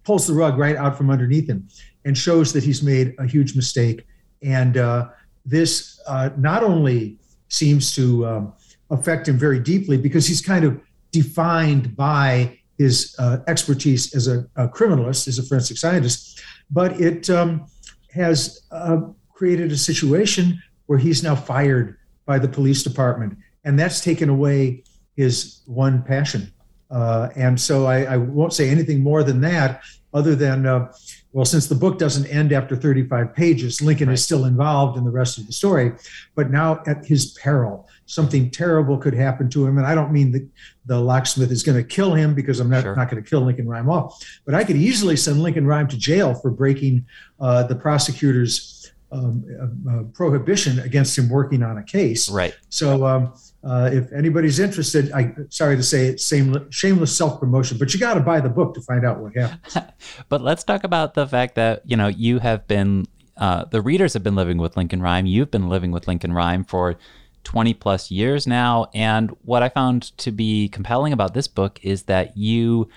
pulls 0.05 0.27
the 0.27 0.35
rug 0.35 0.59
right 0.59 0.77
out 0.77 0.97
from 0.97 1.11
underneath 1.11 1.49
him 1.49 1.67
and 2.05 2.17
shows 2.17 2.53
that 2.53 2.63
he's 2.63 2.83
made 2.83 3.15
a 3.19 3.27
huge 3.27 3.57
mistake. 3.57 4.07
And 4.43 4.77
uh, 4.77 5.09
this 5.45 6.01
uh, 6.07 6.31
not 6.37 6.63
only 6.63 7.19
seems 7.49 7.95
to 7.95 8.27
um, 8.27 8.53
affect 8.91 9.29
him 9.29 9.39
very 9.39 9.59
deeply 9.59 9.97
because 9.97 10.27
he's 10.27 10.41
kind 10.41 10.65
of 10.65 10.81
defined 11.13 11.97
by 11.97 12.59
his 12.79 13.17
uh, 13.19 13.39
expertise 13.47 14.15
as 14.15 14.29
a, 14.29 14.47
a, 14.57 14.69
criminalist, 14.69 15.29
as 15.29 15.39
a 15.39 15.43
forensic 15.43 15.79
scientist, 15.79 16.43
but 16.71 17.01
it 17.01 17.31
um, 17.31 17.67
has 18.13 18.67
uh, 18.71 19.01
created 19.33 19.73
a 19.73 19.77
situation 19.77 20.61
where 20.87 20.99
he's 20.99 21.23
now 21.23 21.35
fired 21.35 21.97
by 22.27 22.39
the 22.39 22.49
police 22.49 22.83
department, 22.83 23.37
and 23.65 23.79
that's 23.79 24.01
taken 24.01 24.29
away 24.29 24.83
his 25.17 25.63
one 25.67 26.03
passion. 26.03 26.53
Uh, 26.91 27.31
and 27.35 27.61
so 27.61 27.87
I, 27.87 28.03
I, 28.05 28.17
won't 28.17 28.53
say 28.53 28.69
anything 28.69 29.03
more 29.03 29.25
than 29.25 29.41
that, 29.41 29.83
other 30.15 30.37
than, 30.37 30.67
uh, 30.67 30.93
well, 31.37 31.45
since 31.45 31.67
the 31.67 31.75
book 31.75 31.99
doesn't 31.99 32.25
end 32.29 32.51
after 32.51 32.75
35 32.75 33.35
pages, 33.35 33.83
Lincoln 33.83 34.09
right. 34.09 34.15
is 34.15 34.25
still 34.25 34.47
involved 34.47 34.97
in 34.97 35.05
the 35.05 35.11
rest 35.11 35.37
of 35.37 35.47
the 35.47 35.53
story, 35.53 35.93
but 36.35 36.51
now 36.51 36.83
at 36.87 37.05
his 37.05 37.33
peril 37.33 37.87
something 38.07 38.51
terrible 38.51 38.97
could 38.97 39.13
happen 39.13 39.51
to 39.51 39.67
him. 39.67 39.77
And 39.77 39.87
I 39.87 39.95
don't 39.95 40.13
mean 40.13 40.33
that 40.33 40.49
the 40.87 40.99
locksmith 40.99 41.51
is 41.51 41.63
going 41.63 41.77
to 41.77 41.85
kill 41.85 42.15
him 42.15 42.35
because 42.35 42.59
I'm 42.59 42.71
not, 42.71 42.85
sure. 42.85 42.97
not 42.97 43.11
going 43.11 43.23
to 43.23 43.29
kill 43.29 43.43
Lincoln 43.43 43.69
Rhyme 43.69 43.91
off, 43.91 44.19
but 44.47 44.55
I 44.55 44.65
could 44.65 44.77
easily 44.77 45.15
send 45.15 45.43
Lincoln 45.43 45.67
Rhyme 45.67 45.89
to 45.89 45.99
jail 45.99 46.33
for 46.33 46.51
breaking 46.51 47.05
uh, 47.39 47.65
the 47.65 47.75
prosecutor's 47.75 48.91
um, 49.13 49.45
uh, 49.61 49.93
uh, 49.93 50.03
prohibition 50.15 50.79
against 50.79 51.19
him 51.19 51.29
working 51.29 51.63
on 51.63 51.77
a 51.77 51.83
case. 51.83 52.31
Right. 52.31 52.57
So 52.71 53.07
um, 53.07 53.35
uh, 53.67 53.91
if 53.93 54.13
anybody's 54.13 54.59
interested, 54.59 55.11
I 55.13 55.35
sorry 55.49 55.77
to 55.77 55.83
say 55.83 56.07
it, 56.07 56.21
same, 56.21 56.71
shameless 56.71 57.17
self 57.17 57.41
promotion, 57.41 57.79
but 57.79 57.93
you 57.93 58.01
got 58.01 58.15
to 58.15 58.21
buy 58.21 58.41
the 58.41 58.49
book 58.49 58.75
to 58.75 58.81
find 58.81 59.05
out 59.05 59.19
what 59.19 59.35
happens. 59.35 59.77
but 60.29 60.41
let's 60.41 60.63
talk 60.63 60.85
about 60.85 61.15
the 61.15 61.27
fact 61.27 61.57
that 61.57 61.83
you 61.85 61.97
know 61.97 62.09
you 62.09 62.39
have 62.39 62.67
been 62.69 63.07
uh, 63.37 63.65
the 63.65 63.83
readers 63.83 64.15
have 64.15 64.23
been 64.23 64.37
living 64.37 64.59
with 64.59 64.77
Lincoln 64.77 65.03
Rhyme. 65.03 65.27
You've 65.27 65.51
been 65.51 65.69
living 65.69 65.91
with 65.91 66.07
Lincoln 66.07 66.33
Rhyme 66.33 66.65
for 66.65 66.97
20 67.45 67.75
plus 67.75 68.11
years 68.11 68.47
now. 68.47 68.89
And 68.95 69.31
what 69.45 69.63
I 69.63 69.69
found 69.69 70.17
to 70.19 70.33
be 70.33 70.69
compelling 70.69 71.13
about 71.13 71.35
this 71.35 71.47
book 71.47 71.79
is 71.83 72.05
that 72.05 72.37
you, 72.37 72.89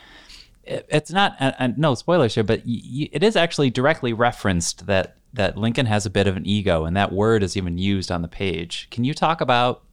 it's 0.64 1.12
not, 1.12 1.36
and 1.40 1.78
no 1.78 1.94
spoilers 1.96 2.36
here, 2.36 2.44
but 2.44 2.62
it 2.66 3.24
is 3.24 3.36
actually 3.36 3.70
directly 3.70 4.14
referenced 4.14 4.88
that 4.88 5.16
that 5.32 5.56
Lincoln 5.56 5.86
has 5.86 6.08
a 6.08 6.10
bit 6.10 6.26
of 6.26 6.36
an 6.36 6.48
ego, 6.48 6.86
and 6.86 6.98
that 6.98 7.12
word 7.12 7.44
is 7.44 7.56
even 7.56 7.78
used 7.78 8.10
on 8.10 8.24
the 8.24 8.28
page. 8.28 8.88
Can 8.90 9.04
you 9.04 9.14
talk 9.14 9.42
about 9.42 9.84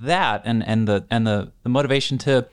that 0.00 0.42
and 0.44 0.66
and 0.66 0.86
the 0.86 1.04
and 1.10 1.26
the 1.26 1.52
the 1.62 1.68
motivation 1.68 2.18
to 2.18 2.46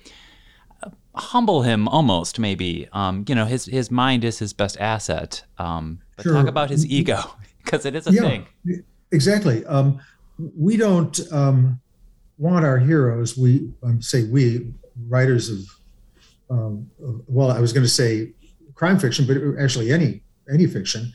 humble 1.16 1.62
him 1.62 1.88
almost 1.88 2.40
maybe 2.40 2.88
um, 2.94 3.24
you 3.28 3.36
know 3.36 3.46
his 3.46 3.66
his 3.66 3.92
mind 3.92 4.24
is 4.24 4.40
his 4.40 4.54
best 4.54 4.78
asset 4.80 5.44
um, 5.58 6.00
but 6.16 6.24
sure. 6.24 6.34
talk 6.34 6.48
about 6.48 6.70
his 6.70 6.86
ego 6.86 7.20
because 7.64 7.86
it 7.86 7.96
is 7.96 8.08
a 8.08 8.14
yeah, 8.14 8.22
thing 8.22 8.48
exactly 9.12 9.66
um, 9.66 10.00
we 10.38 10.78
don't 10.78 11.20
um, 11.32 11.80
want 12.38 12.66
our 12.66 12.80
heroes. 12.80 13.38
We 13.38 13.72
um, 13.84 14.02
say 14.02 14.24
we 14.26 14.74
writers 15.08 15.50
of, 15.50 15.60
um, 16.50 16.90
of 17.04 17.22
well, 17.28 17.52
I 17.52 17.60
was 17.60 17.74
going 17.74 17.86
to 17.86 17.90
say 17.90 18.34
crime 18.76 19.00
fiction, 19.00 19.26
but 19.26 19.38
actually 19.62 19.92
any 19.92 20.24
any 20.52 20.68
fiction. 20.68 21.12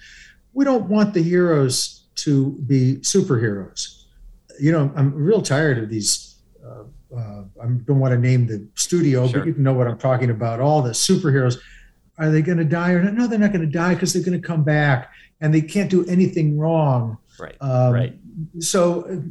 We 0.52 0.64
don't 0.64 0.88
want 0.88 1.14
the 1.14 1.22
heroes 1.22 2.06
to 2.16 2.52
be 2.66 2.96
superheroes. 2.96 3.97
You 4.58 4.72
know, 4.72 4.92
I'm 4.96 5.14
real 5.14 5.42
tired 5.42 5.78
of 5.78 5.88
these. 5.88 6.36
Uh, 6.64 6.84
uh, 7.16 7.44
I 7.62 7.66
don't 7.66 8.00
want 8.00 8.12
to 8.12 8.18
name 8.18 8.46
the 8.46 8.66
studio, 8.74 9.26
sure. 9.28 9.40
but 9.40 9.46
you 9.46 9.54
know 9.54 9.72
what 9.72 9.86
I'm 9.86 9.98
talking 9.98 10.30
about. 10.30 10.60
All 10.60 10.82
the 10.82 10.90
superheroes. 10.90 11.58
Are 12.18 12.30
they 12.30 12.42
going 12.42 12.58
to 12.58 12.64
die 12.64 12.92
or 12.92 13.02
not? 13.02 13.14
No, 13.14 13.26
they're 13.28 13.38
not 13.38 13.52
going 13.52 13.64
to 13.64 13.72
die 13.72 13.94
because 13.94 14.12
they're 14.12 14.24
going 14.24 14.40
to 14.40 14.46
come 14.46 14.64
back, 14.64 15.12
and 15.40 15.54
they 15.54 15.60
can't 15.62 15.88
do 15.88 16.04
anything 16.06 16.58
wrong. 16.58 17.16
Right. 17.38 17.56
Um, 17.60 17.92
right 17.92 18.18
so 18.60 19.22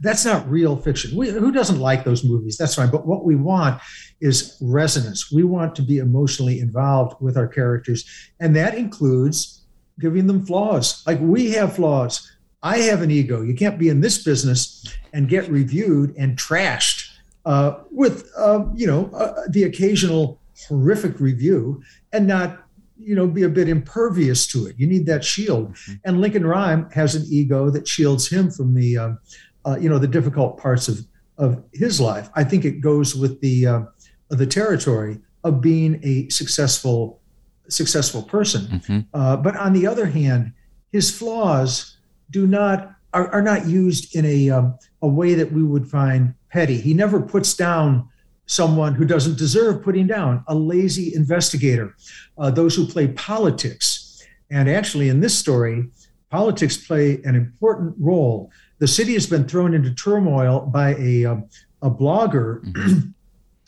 that's 0.00 0.24
not 0.24 0.48
real 0.48 0.76
fiction. 0.76 1.16
We, 1.16 1.30
who 1.30 1.52
doesn't 1.52 1.80
like 1.80 2.04
those 2.04 2.24
movies? 2.24 2.56
That's 2.56 2.74
fine. 2.74 2.90
But 2.90 3.06
what 3.06 3.24
we 3.24 3.36
want 3.36 3.80
is 4.20 4.56
resonance. 4.60 5.32
We 5.32 5.44
want 5.44 5.74
to 5.76 5.82
be 5.82 5.98
emotionally 5.98 6.60
involved 6.60 7.20
with 7.20 7.36
our 7.36 7.48
characters, 7.48 8.04
and 8.40 8.54
that 8.56 8.74
includes 8.74 9.64
giving 10.00 10.26
them 10.26 10.44
flaws. 10.44 11.02
Like 11.06 11.18
we 11.20 11.50
have 11.52 11.76
flaws. 11.76 12.30
I 12.62 12.78
have 12.78 13.02
an 13.02 13.10
ego. 13.10 13.42
You 13.42 13.54
can't 13.54 13.78
be 13.78 13.88
in 13.88 14.00
this 14.00 14.22
business 14.22 14.96
and 15.12 15.28
get 15.28 15.48
reviewed 15.48 16.14
and 16.16 16.36
trashed 16.36 17.10
uh, 17.44 17.78
with, 17.90 18.30
uh, 18.36 18.64
you 18.74 18.86
know, 18.86 19.10
uh, 19.14 19.42
the 19.48 19.64
occasional 19.64 20.40
horrific 20.68 21.18
review 21.20 21.82
and 22.12 22.26
not 22.26 22.62
you 22.98 23.14
know 23.16 23.26
be 23.26 23.42
a 23.42 23.48
bit 23.48 23.68
impervious 23.68 24.46
to 24.46 24.66
it 24.66 24.76
you 24.78 24.86
need 24.86 25.06
that 25.06 25.24
shield 25.24 25.72
mm-hmm. 25.72 25.94
and 26.04 26.20
lincoln 26.20 26.46
rhyme 26.46 26.88
has 26.90 27.14
an 27.14 27.24
ego 27.28 27.68
that 27.70 27.88
shields 27.88 28.28
him 28.28 28.50
from 28.50 28.74
the 28.74 28.96
um, 28.96 29.18
uh, 29.66 29.76
you 29.80 29.88
know 29.88 29.98
the 29.98 30.06
difficult 30.06 30.56
parts 30.58 30.88
of 30.88 31.00
of 31.38 31.62
his 31.72 32.00
life 32.00 32.28
i 32.34 32.44
think 32.44 32.64
it 32.64 32.80
goes 32.80 33.14
with 33.14 33.40
the 33.40 33.66
uh, 33.66 33.80
the 34.28 34.46
territory 34.46 35.18
of 35.42 35.60
being 35.60 35.98
a 36.04 36.28
successful 36.28 37.20
successful 37.68 38.22
person 38.22 38.66
mm-hmm. 38.66 39.00
uh, 39.14 39.36
but 39.36 39.56
on 39.56 39.72
the 39.72 39.86
other 39.86 40.06
hand 40.06 40.52
his 40.92 41.10
flaws 41.10 41.96
do 42.30 42.46
not 42.46 42.94
are, 43.12 43.28
are 43.28 43.42
not 43.42 43.66
used 43.66 44.14
in 44.16 44.24
a 44.24 44.50
um, 44.50 44.78
a 45.02 45.08
way 45.08 45.34
that 45.34 45.52
we 45.52 45.62
would 45.62 45.88
find 45.88 46.34
petty 46.50 46.78
he 46.78 46.94
never 46.94 47.20
puts 47.20 47.54
down 47.54 48.08
someone 48.46 48.94
who 48.94 49.04
doesn't 49.04 49.38
deserve 49.38 49.82
putting 49.82 50.06
down, 50.06 50.44
a 50.46 50.54
lazy 50.54 51.14
investigator, 51.14 51.94
uh, 52.38 52.50
those 52.50 52.74
who 52.74 52.86
play 52.86 53.08
politics. 53.08 54.22
And 54.50 54.68
actually, 54.68 55.08
in 55.08 55.20
this 55.20 55.36
story, 55.36 55.88
politics 56.30 56.76
play 56.76 57.20
an 57.24 57.34
important 57.34 57.94
role. 57.98 58.50
The 58.78 58.88
city 58.88 59.14
has 59.14 59.26
been 59.26 59.48
thrown 59.48 59.74
into 59.74 59.94
turmoil 59.94 60.66
by 60.66 60.94
a, 60.96 61.24
um, 61.24 61.48
a 61.80 61.90
blogger. 61.90 62.62
Mm-hmm. 62.64 63.08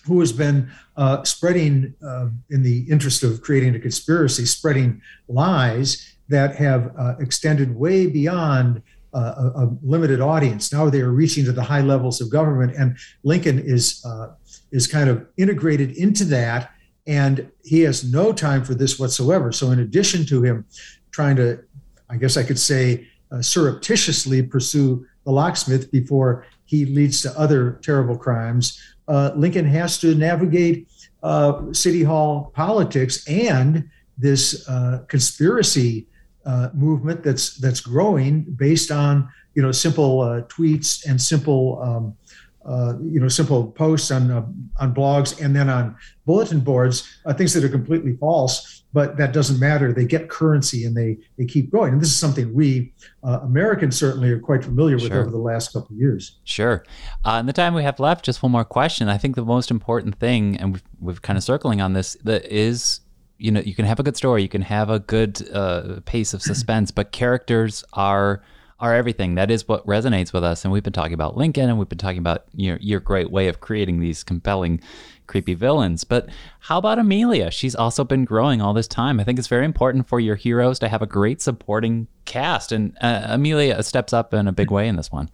who 0.06 0.20
has 0.20 0.34
been 0.34 0.70
uh, 0.98 1.24
spreading, 1.24 1.94
uh, 2.06 2.26
in 2.50 2.62
the 2.62 2.80
interest 2.90 3.22
of 3.22 3.40
creating 3.40 3.74
a 3.74 3.78
conspiracy, 3.78 4.44
spreading 4.44 5.00
lies 5.28 6.13
that 6.28 6.56
have 6.56 6.92
uh, 6.98 7.14
extended 7.20 7.74
way 7.74 8.06
beyond 8.06 8.82
uh, 9.12 9.52
a, 9.54 9.64
a, 9.64 9.76
limited 9.82 10.20
audience. 10.20 10.72
Now 10.72 10.90
they 10.90 11.00
are 11.00 11.12
reaching 11.12 11.44
to 11.44 11.52
the 11.52 11.62
high 11.62 11.82
levels 11.82 12.20
of 12.20 12.30
government, 12.30 12.74
and 12.76 12.96
Lincoln 13.22 13.60
is 13.60 14.04
uh, 14.04 14.34
is 14.72 14.86
kind 14.86 15.08
of 15.08 15.26
integrated 15.36 15.92
into 15.92 16.24
that. 16.26 16.70
And 17.06 17.50
he 17.62 17.80
has 17.82 18.10
no 18.10 18.32
time 18.32 18.64
for 18.64 18.74
this 18.74 18.98
whatsoever. 18.98 19.52
So, 19.52 19.70
in 19.70 19.78
addition 19.80 20.26
to 20.26 20.42
him 20.42 20.64
trying 21.10 21.36
to, 21.36 21.62
I 22.10 22.16
guess 22.16 22.36
I 22.36 22.42
could 22.42 22.58
say, 22.58 23.06
uh, 23.30 23.42
surreptitiously 23.42 24.42
pursue 24.42 25.06
the 25.24 25.30
locksmith 25.30 25.90
before 25.90 26.46
he 26.64 26.86
leads 26.86 27.22
to 27.22 27.38
other 27.38 27.78
terrible 27.82 28.16
crimes, 28.16 28.80
uh, 29.06 29.32
Lincoln 29.36 29.66
has 29.66 29.98
to 29.98 30.14
navigate 30.14 30.88
uh, 31.22 31.72
city 31.72 32.02
hall 32.02 32.52
politics 32.54 33.26
and 33.28 33.88
this 34.16 34.68
uh, 34.68 35.04
conspiracy 35.08 36.06
uh, 36.46 36.70
movement 36.74 37.22
that's 37.22 37.56
that's 37.56 37.80
growing 37.80 38.42
based 38.42 38.90
on 38.90 39.28
you 39.54 39.62
know 39.62 39.72
simple 39.72 40.20
uh, 40.20 40.42
tweets 40.42 41.06
and 41.08 41.20
simple 41.20 41.80
um, 41.82 42.16
uh, 42.64 42.94
you 43.02 43.20
know 43.20 43.28
simple 43.28 43.68
posts 43.72 44.10
on 44.10 44.30
uh, 44.30 44.44
on 44.80 44.94
blogs 44.94 45.40
and 45.42 45.54
then 45.54 45.68
on 45.68 45.96
bulletin 46.26 46.60
boards 46.60 47.08
uh, 47.26 47.34
things 47.34 47.52
that 47.52 47.64
are 47.64 47.68
completely 47.68 48.16
false 48.16 48.84
but 48.94 49.16
that 49.16 49.32
doesn't 49.32 49.58
matter. 49.58 49.92
They 49.92 50.04
get 50.04 50.30
currency 50.30 50.84
and 50.84 50.96
they 50.96 51.18
they 51.36 51.44
keep 51.44 51.70
going. 51.70 51.92
And 51.92 52.00
this 52.00 52.08
is 52.08 52.16
something 52.16 52.54
we 52.54 52.94
uh, 53.24 53.40
americans 53.42 53.98
certainly 53.98 54.30
are 54.30 54.38
quite 54.38 54.64
familiar 54.64 54.94
with 54.94 55.08
sure. 55.08 55.20
over 55.20 55.30
the 55.30 55.36
last 55.36 55.72
couple 55.72 55.90
of 55.90 55.98
years. 55.98 56.38
Sure. 56.44 56.84
Uh, 57.24 57.38
in 57.40 57.46
the 57.46 57.52
time 57.52 57.74
we 57.74 57.82
have 57.82 57.98
left 57.98 58.24
just 58.24 58.42
one 58.42 58.52
more 58.52 58.64
question. 58.64 59.08
I 59.08 59.18
think 59.18 59.34
the 59.34 59.44
most 59.44 59.70
important 59.70 60.18
thing 60.18 60.56
and 60.56 60.72
we've, 60.74 60.84
we've 61.00 61.22
kind 61.22 61.36
of 61.36 61.42
circling 61.42 61.82
on 61.82 61.92
this 61.92 62.16
that 62.22 62.44
is 62.46 63.00
you 63.38 63.50
know 63.50 63.60
you 63.60 63.74
can 63.74 63.84
have 63.84 63.98
a 63.98 64.02
good 64.02 64.16
story 64.16 64.42
you 64.42 64.48
can 64.48 64.62
have 64.62 64.90
a 64.90 64.98
good 64.98 65.48
uh, 65.52 66.00
pace 66.04 66.34
of 66.34 66.42
suspense 66.42 66.90
but 66.90 67.12
characters 67.12 67.84
are 67.92 68.42
are 68.80 68.94
everything. 68.94 69.36
That 69.36 69.50
is 69.50 69.68
what 69.68 69.86
resonates 69.86 70.32
with 70.32 70.44
us 70.44 70.64
and 70.64 70.72
we've 70.72 70.82
been 70.82 70.92
talking 70.92 71.14
about 71.14 71.36
lincoln 71.36 71.68
and 71.68 71.78
we've 71.78 71.88
been 71.88 71.98
talking 71.98 72.18
about 72.18 72.44
your, 72.54 72.76
your 72.80 73.00
great 73.00 73.30
way 73.30 73.48
of 73.48 73.60
creating 73.60 74.00
these 74.00 74.24
compelling 74.24 74.80
creepy 75.26 75.54
villains. 75.54 76.04
But 76.04 76.28
how 76.60 76.78
about 76.78 76.98
amelia? 76.98 77.50
She's 77.50 77.74
also 77.74 78.04
been 78.04 78.24
growing 78.24 78.60
all 78.60 78.74
this 78.74 78.88
time. 78.88 79.20
I 79.20 79.24
think 79.24 79.38
it's 79.38 79.48
very 79.48 79.64
important 79.64 80.08
for 80.08 80.20
your 80.20 80.36
heroes 80.36 80.78
to 80.80 80.88
have 80.88 81.02
a 81.02 81.06
great 81.06 81.40
supporting 81.40 82.08
cast 82.24 82.72
and 82.72 82.96
uh, 83.00 83.22
amelia 83.28 83.82
steps 83.82 84.12
up 84.12 84.34
in 84.34 84.48
a 84.48 84.52
big 84.52 84.70
way 84.70 84.88
in 84.88 84.96
this 84.96 85.10
one. 85.10 85.30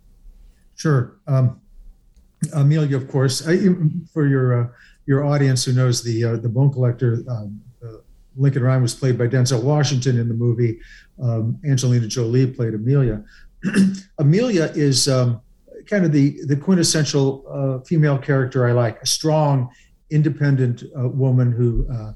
Sure. 0.77 1.17
Um, 1.27 1.61
amelia 2.55 2.97
of 2.97 3.09
course 3.09 3.47
I, 3.47 3.59
for 4.13 4.27
your 4.27 4.63
uh, 4.63 4.69
your 5.07 5.25
audience 5.25 5.65
who 5.65 5.73
knows 5.73 6.03
the 6.03 6.25
uh, 6.25 6.37
the 6.37 6.49
bone 6.49 6.73
collector 6.73 7.23
um, 7.29 7.61
Lincoln 8.41 8.63
Rhyme 8.63 8.83
was 8.83 8.95
played 8.95 9.19
by 9.19 9.27
Denzel 9.29 9.63
Washington 9.63 10.19
in 10.19 10.29
the 10.29 10.35
movie. 10.35 10.81
Um, 11.23 11.61
Angelina 11.65 12.07
Jolie 12.07 12.47
played 12.47 12.75
Amelia. 12.75 13.23
Amelia 14.19 14.73
is 14.75 15.09
um, 15.09 15.41
kind 15.87 16.05
of 16.05 16.13
the 16.13 16.41
the 16.47 16.57
quintessential 16.57 17.45
uh, 17.49 17.85
female 17.85 18.19
character 18.19 18.67
I 18.67 18.73
like. 18.73 19.01
A 19.03 19.07
strong, 19.07 19.71
independent 20.11 20.85
uh, 20.99 21.09
woman 21.09 21.53
who 21.53 21.87
uh, 21.93 22.13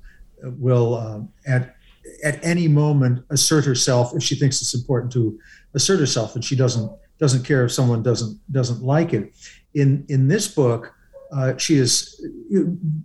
will 0.58 0.94
uh, 0.94 1.20
at 1.46 1.76
at 2.24 2.42
any 2.44 2.68
moment 2.68 3.24
assert 3.30 3.64
herself 3.64 4.14
if 4.14 4.22
she 4.22 4.34
thinks 4.34 4.62
it's 4.62 4.74
important 4.74 5.12
to 5.12 5.38
assert 5.74 6.00
herself, 6.00 6.34
and 6.34 6.44
she 6.44 6.56
doesn't 6.56 6.90
doesn't 7.18 7.44
care 7.44 7.64
if 7.66 7.72
someone 7.72 8.02
doesn't 8.02 8.40
doesn't 8.50 8.82
like 8.82 9.12
it. 9.12 9.34
In 9.74 10.06
in 10.08 10.28
this 10.28 10.48
book, 10.48 10.94
uh, 11.34 11.56
she 11.58 11.76
is, 11.76 12.24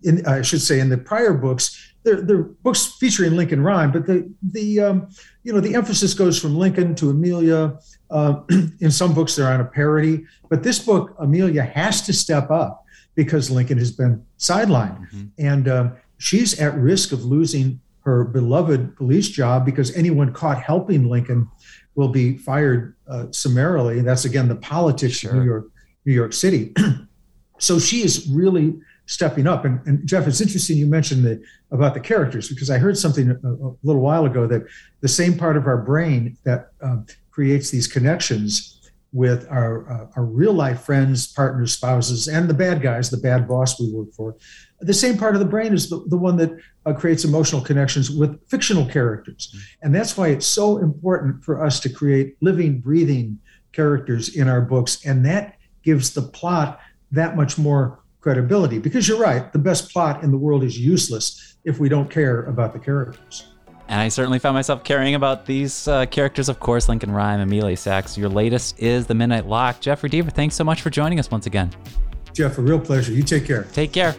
in, 0.04 0.24
I 0.28 0.42
should 0.44 0.62
say, 0.62 0.80
in 0.80 0.90
the 0.90 0.98
prior 0.98 1.34
books, 1.34 1.89
they're, 2.04 2.22
they're 2.22 2.44
books 2.44 2.96
featuring 3.00 3.36
Lincoln 3.36 3.62
Rhyme, 3.62 3.92
but 3.92 4.06
the 4.06 4.32
the 4.52 4.80
um, 4.80 5.10
you 5.44 5.54
know 5.54 5.60
the 5.60 5.76
emphasis 5.76 6.14
goes 6.14 6.40
from 6.40 6.58
Lincoln 6.58 6.96
to 6.96 7.10
Amelia. 7.10 7.78
Uh, 8.10 8.42
in 8.80 8.90
some 8.90 9.14
books, 9.14 9.36
they're 9.36 9.52
on 9.52 9.62
a 9.62 9.66
parody, 9.66 10.26
but 10.50 10.64
this 10.64 10.80
book, 10.80 11.16
Amelia 11.20 11.64
has 11.64 12.02
to 12.04 12.14
step 12.14 12.50
up 12.50 12.86
because 13.16 13.52
Lincoln 13.52 13.78
has 13.78 13.92
been 13.92 14.26
sidelined, 14.38 15.00
mm-hmm. 15.12 15.26
and 15.38 15.68
um, 15.68 15.98
she's 16.18 16.60
at 16.60 16.76
risk 16.76 17.12
of 17.12 17.26
losing 17.26 17.80
her 18.06 18.24
beloved 18.24 18.96
police 18.96 19.28
job 19.28 19.66
because 19.66 19.96
anyone 19.96 20.34
caught 20.34 20.62
helping 20.62 21.08
Lincoln 21.08 21.48
will 21.96 22.08
be 22.08 22.38
fired 22.38 22.96
uh, 23.08 23.26
summarily. 23.32 24.02
That's 24.02 24.26
again 24.26 24.48
the 24.48 24.56
politics 24.56 25.18
sure. 25.18 25.32
of 25.32 25.38
New 25.38 25.44
York, 25.44 25.66
New 26.06 26.14
York 26.14 26.34
City. 26.34 26.74
so 27.60 27.78
she 27.78 28.04
is 28.04 28.28
really 28.30 28.80
stepping 29.10 29.48
up. 29.48 29.66
And, 29.66 29.82
and, 29.88 30.08
Jeff, 30.08 30.28
it's 30.28 30.40
interesting 30.40 30.78
you 30.78 30.86
mentioned 30.86 31.24
the, 31.24 31.42
about 31.72 31.96
the 31.96 32.00
characters 32.00 32.48
because 32.48 32.70
I 32.70 32.78
heard 32.78 32.96
something 32.96 33.32
a, 33.32 33.34
a, 33.34 33.76
little 33.82 34.04
while 34.04 34.26
ago 34.26 34.46
that 34.46 34.62
the 35.02 35.08
same 35.08 35.36
part 35.36 35.58
of 35.58 35.66
our 35.66 35.78
brain 35.78 36.38
that 36.44 36.70
um, 36.82 37.08
creates 37.32 37.72
these 37.72 37.88
connections 37.88 38.92
with 39.12 39.48
our, 39.50 39.92
uh, 39.92 40.08
our 40.16 40.26
real 40.26 40.54
life 40.54 40.82
friends, 40.82 41.26
partners, 41.34 41.74
spouses, 41.74 42.28
and 42.28 42.48
the 42.48 42.54
bad 42.54 42.84
guys, 42.84 43.10
the 43.10 43.18
bad 43.18 43.48
boss 43.48 43.80
we 43.80 43.92
work 43.92 44.14
for. 44.14 44.36
The 44.82 44.94
same 44.94 45.18
part 45.18 45.34
of 45.34 45.40
the 45.40 45.48
brain 45.48 45.74
is 45.74 45.90
the, 45.90 46.06
the 46.08 46.18
one 46.18 46.38
that 46.38 46.56
uh, 46.86 46.94
creates 46.94 47.26
emotional 47.26 47.62
connections 47.62 48.12
with 48.12 48.40
fictional 48.48 48.86
characters. 48.86 49.50
Mm-hmm. 49.50 49.86
And 49.88 49.96
that's 49.96 50.16
why 50.16 50.28
it's 50.28 50.46
so 50.46 50.78
important 50.78 51.44
for 51.44 51.66
us 51.66 51.80
to 51.80 51.90
create 51.90 52.38
living, 52.42 52.80
breathing 52.80 53.40
characters 53.72 54.36
in 54.36 54.48
our 54.48 54.62
books. 54.62 55.04
And 55.04 55.26
that 55.26 55.58
gives 55.82 56.14
the 56.14 56.22
plot 56.22 56.80
that 57.12 57.36
much 57.36 57.58
more 57.58 57.99
credibility. 58.22 58.80
Because 58.80 59.08
you're 59.08 59.20
right, 59.20 59.52
the 59.52 59.60
best 59.60 59.92
plot 59.92 60.24
in 60.24 60.32
the 60.32 60.38
world 60.38 60.64
is 60.64 60.80
useless 60.80 61.56
if 61.64 61.80
we 61.80 61.90
don't 61.90 62.10
care 62.10 62.44
about 62.44 62.74
the 62.74 62.80
characters. 62.80 63.48
And 63.88 64.00
I 64.00 64.08
certainly 64.10 64.38
found 64.38 64.54
myself 64.54 64.84
caring 64.84 65.16
about 65.16 65.48
these 65.48 65.88
uh, 65.88 66.06
characters, 66.06 66.48
of 66.48 66.60
course, 66.60 66.88
Lincoln 66.88 67.12
Rhyme, 67.12 67.40
Amelia 67.40 67.76
Sachs. 67.76 68.18
Your 68.18 68.30
latest 68.30 68.80
is 68.80 69.08
The 69.08 69.16
Midnight 69.16 69.48
Lock. 69.48 69.80
Jeffery 69.82 70.12
Deaver, 70.12 70.32
thanks 70.32 70.54
so 70.54 70.64
much 70.64 70.82
for 70.82 70.92
joining 70.92 71.20
us 71.20 71.32
once 71.32 71.48
again. 71.48 71.72
Jeff, 72.34 72.60
a 72.60 72.62
real 72.62 72.80
pleasure. 72.80 73.12
You 73.12 73.24
take 73.24 73.46
care. 73.46 73.64
Take 73.74 73.92
care. 73.92 74.16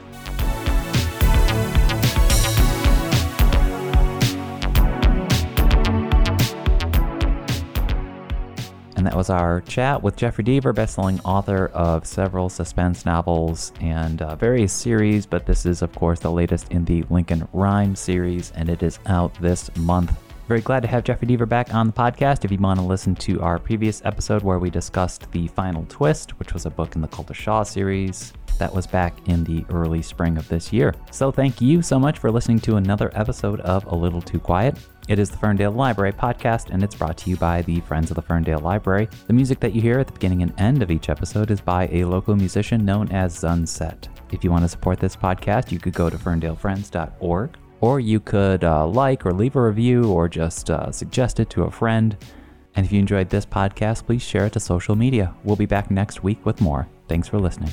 And 9.01 9.07
that 9.07 9.17
was 9.17 9.31
our 9.31 9.63
chat 9.63 10.03
with 10.03 10.15
Jeffery 10.15 10.45
Deaver, 10.45 10.75
bestselling 10.75 11.23
author 11.25 11.69
of 11.69 12.05
several 12.05 12.51
suspense 12.51 13.07
novels 13.07 13.73
and 13.81 14.21
uh, 14.21 14.37
various 14.37 14.75
series. 14.75 15.25
But 15.25 15.47
this 15.47 15.65
is, 15.65 15.81
of 15.81 15.91
course, 15.95 16.21
the 16.21 16.31
latest 16.31 16.71
in 16.71 16.85
the 16.85 17.03
Lincoln 17.09 17.49
Rhyme 17.55 17.97
series, 17.97 18.53
and 18.57 18.69
it 18.69 18.83
is 18.83 18.99
out 19.07 19.33
this 19.41 19.75
month. 19.79 20.13
Very 20.49 20.61
glad 20.61 20.81
to 20.81 20.89
have 20.89 21.03
Jeffery 21.03 21.29
Deaver 21.29 21.49
back 21.49 21.73
on 21.73 21.87
the 21.87 21.95
podcast. 21.95 22.45
If 22.45 22.53
you 22.53 22.59
want 22.59 22.79
to 22.79 22.85
listen 22.85 23.15
to 23.15 23.41
our 23.41 23.59
previous 23.59 24.05
episode 24.05 24.43
where 24.43 24.59
we 24.59 24.69
discussed 24.69 25.33
The 25.33 25.47
Final 25.47 25.87
Twist, 25.89 26.39
which 26.39 26.53
was 26.53 26.67
a 26.67 26.71
book 26.71 26.95
in 26.95 27.01
the 27.01 27.09
Colter 27.09 27.33
Shaw 27.33 27.63
series, 27.63 28.35
that 28.59 28.75
was 28.75 28.87
back 28.87 29.17
in 29.29 29.45
the 29.45 29.65
early 29.71 30.03
spring 30.03 30.37
of 30.37 30.47
this 30.49 30.75
year. 30.75 30.95
So 31.11 31.33
thank 31.33 31.63
you 31.63 31.81
so 31.81 31.99
much 31.99 32.19
for 32.19 32.31
listening 32.31 32.61
to 32.61 32.77
another 32.77 33.11
episode 33.15 33.61
of 33.61 33.87
A 33.87 33.95
Little 33.95 34.21
Too 34.21 34.41
Quiet. 34.41 34.77
It 35.11 35.19
is 35.19 35.29
the 35.29 35.39
Ferndale 35.39 35.73
Library 35.73 36.13
podcast, 36.13 36.71
and 36.71 36.85
it's 36.85 36.95
brought 36.95 37.17
to 37.17 37.31
you 37.31 37.37
by 37.37 37.63
the 37.63 37.81
Friends 37.81 38.13
of 38.13 38.15
the 38.15 38.23
Ferndale 38.23 38.61
Library. 38.61 39.09
The 39.27 39.33
music 39.33 39.59
that 39.59 39.75
you 39.75 39.83
hear 39.83 39.99
at 39.99 40.07
the 40.07 40.13
beginning 40.13 40.43
and 40.43 40.55
end 40.57 40.85
of 40.85 40.91
each 40.93 41.09
episode 41.09 41.51
is 41.51 41.61
by 41.61 41.89
a 41.89 42.05
local 42.05 42.37
musician 42.37 42.85
known 42.85 43.11
as 43.11 43.37
Sunset. 43.37 44.09
If 44.31 44.45
you 44.45 44.53
want 44.53 44.63
to 44.63 44.69
support 44.69 45.01
this 45.01 45.17
podcast, 45.17 45.73
you 45.73 45.81
could 45.81 45.95
go 45.95 46.11
to 46.11 46.17
ferndalefriends.org, 46.17 47.57
or 47.81 47.99
you 47.99 48.21
could 48.21 48.63
uh, 48.63 48.87
like 48.87 49.27
or 49.27 49.33
leave 49.33 49.57
a 49.57 49.63
review 49.63 50.13
or 50.13 50.29
just 50.29 50.71
uh, 50.71 50.93
suggest 50.93 51.41
it 51.41 51.51
to 51.51 51.65
a 51.65 51.73
friend. 51.73 52.17
And 52.77 52.87
if 52.87 52.93
you 52.93 53.01
enjoyed 53.01 53.31
this 53.31 53.45
podcast, 53.45 54.07
please 54.07 54.23
share 54.23 54.47
it 54.47 54.53
to 54.53 54.61
social 54.61 54.95
media. 54.95 55.35
We'll 55.43 55.57
be 55.57 55.67
back 55.67 55.91
next 55.91 56.23
week 56.23 56.47
with 56.47 56.61
more. 56.61 56.87
Thanks 57.09 57.27
for 57.27 57.41
listening. 57.41 57.73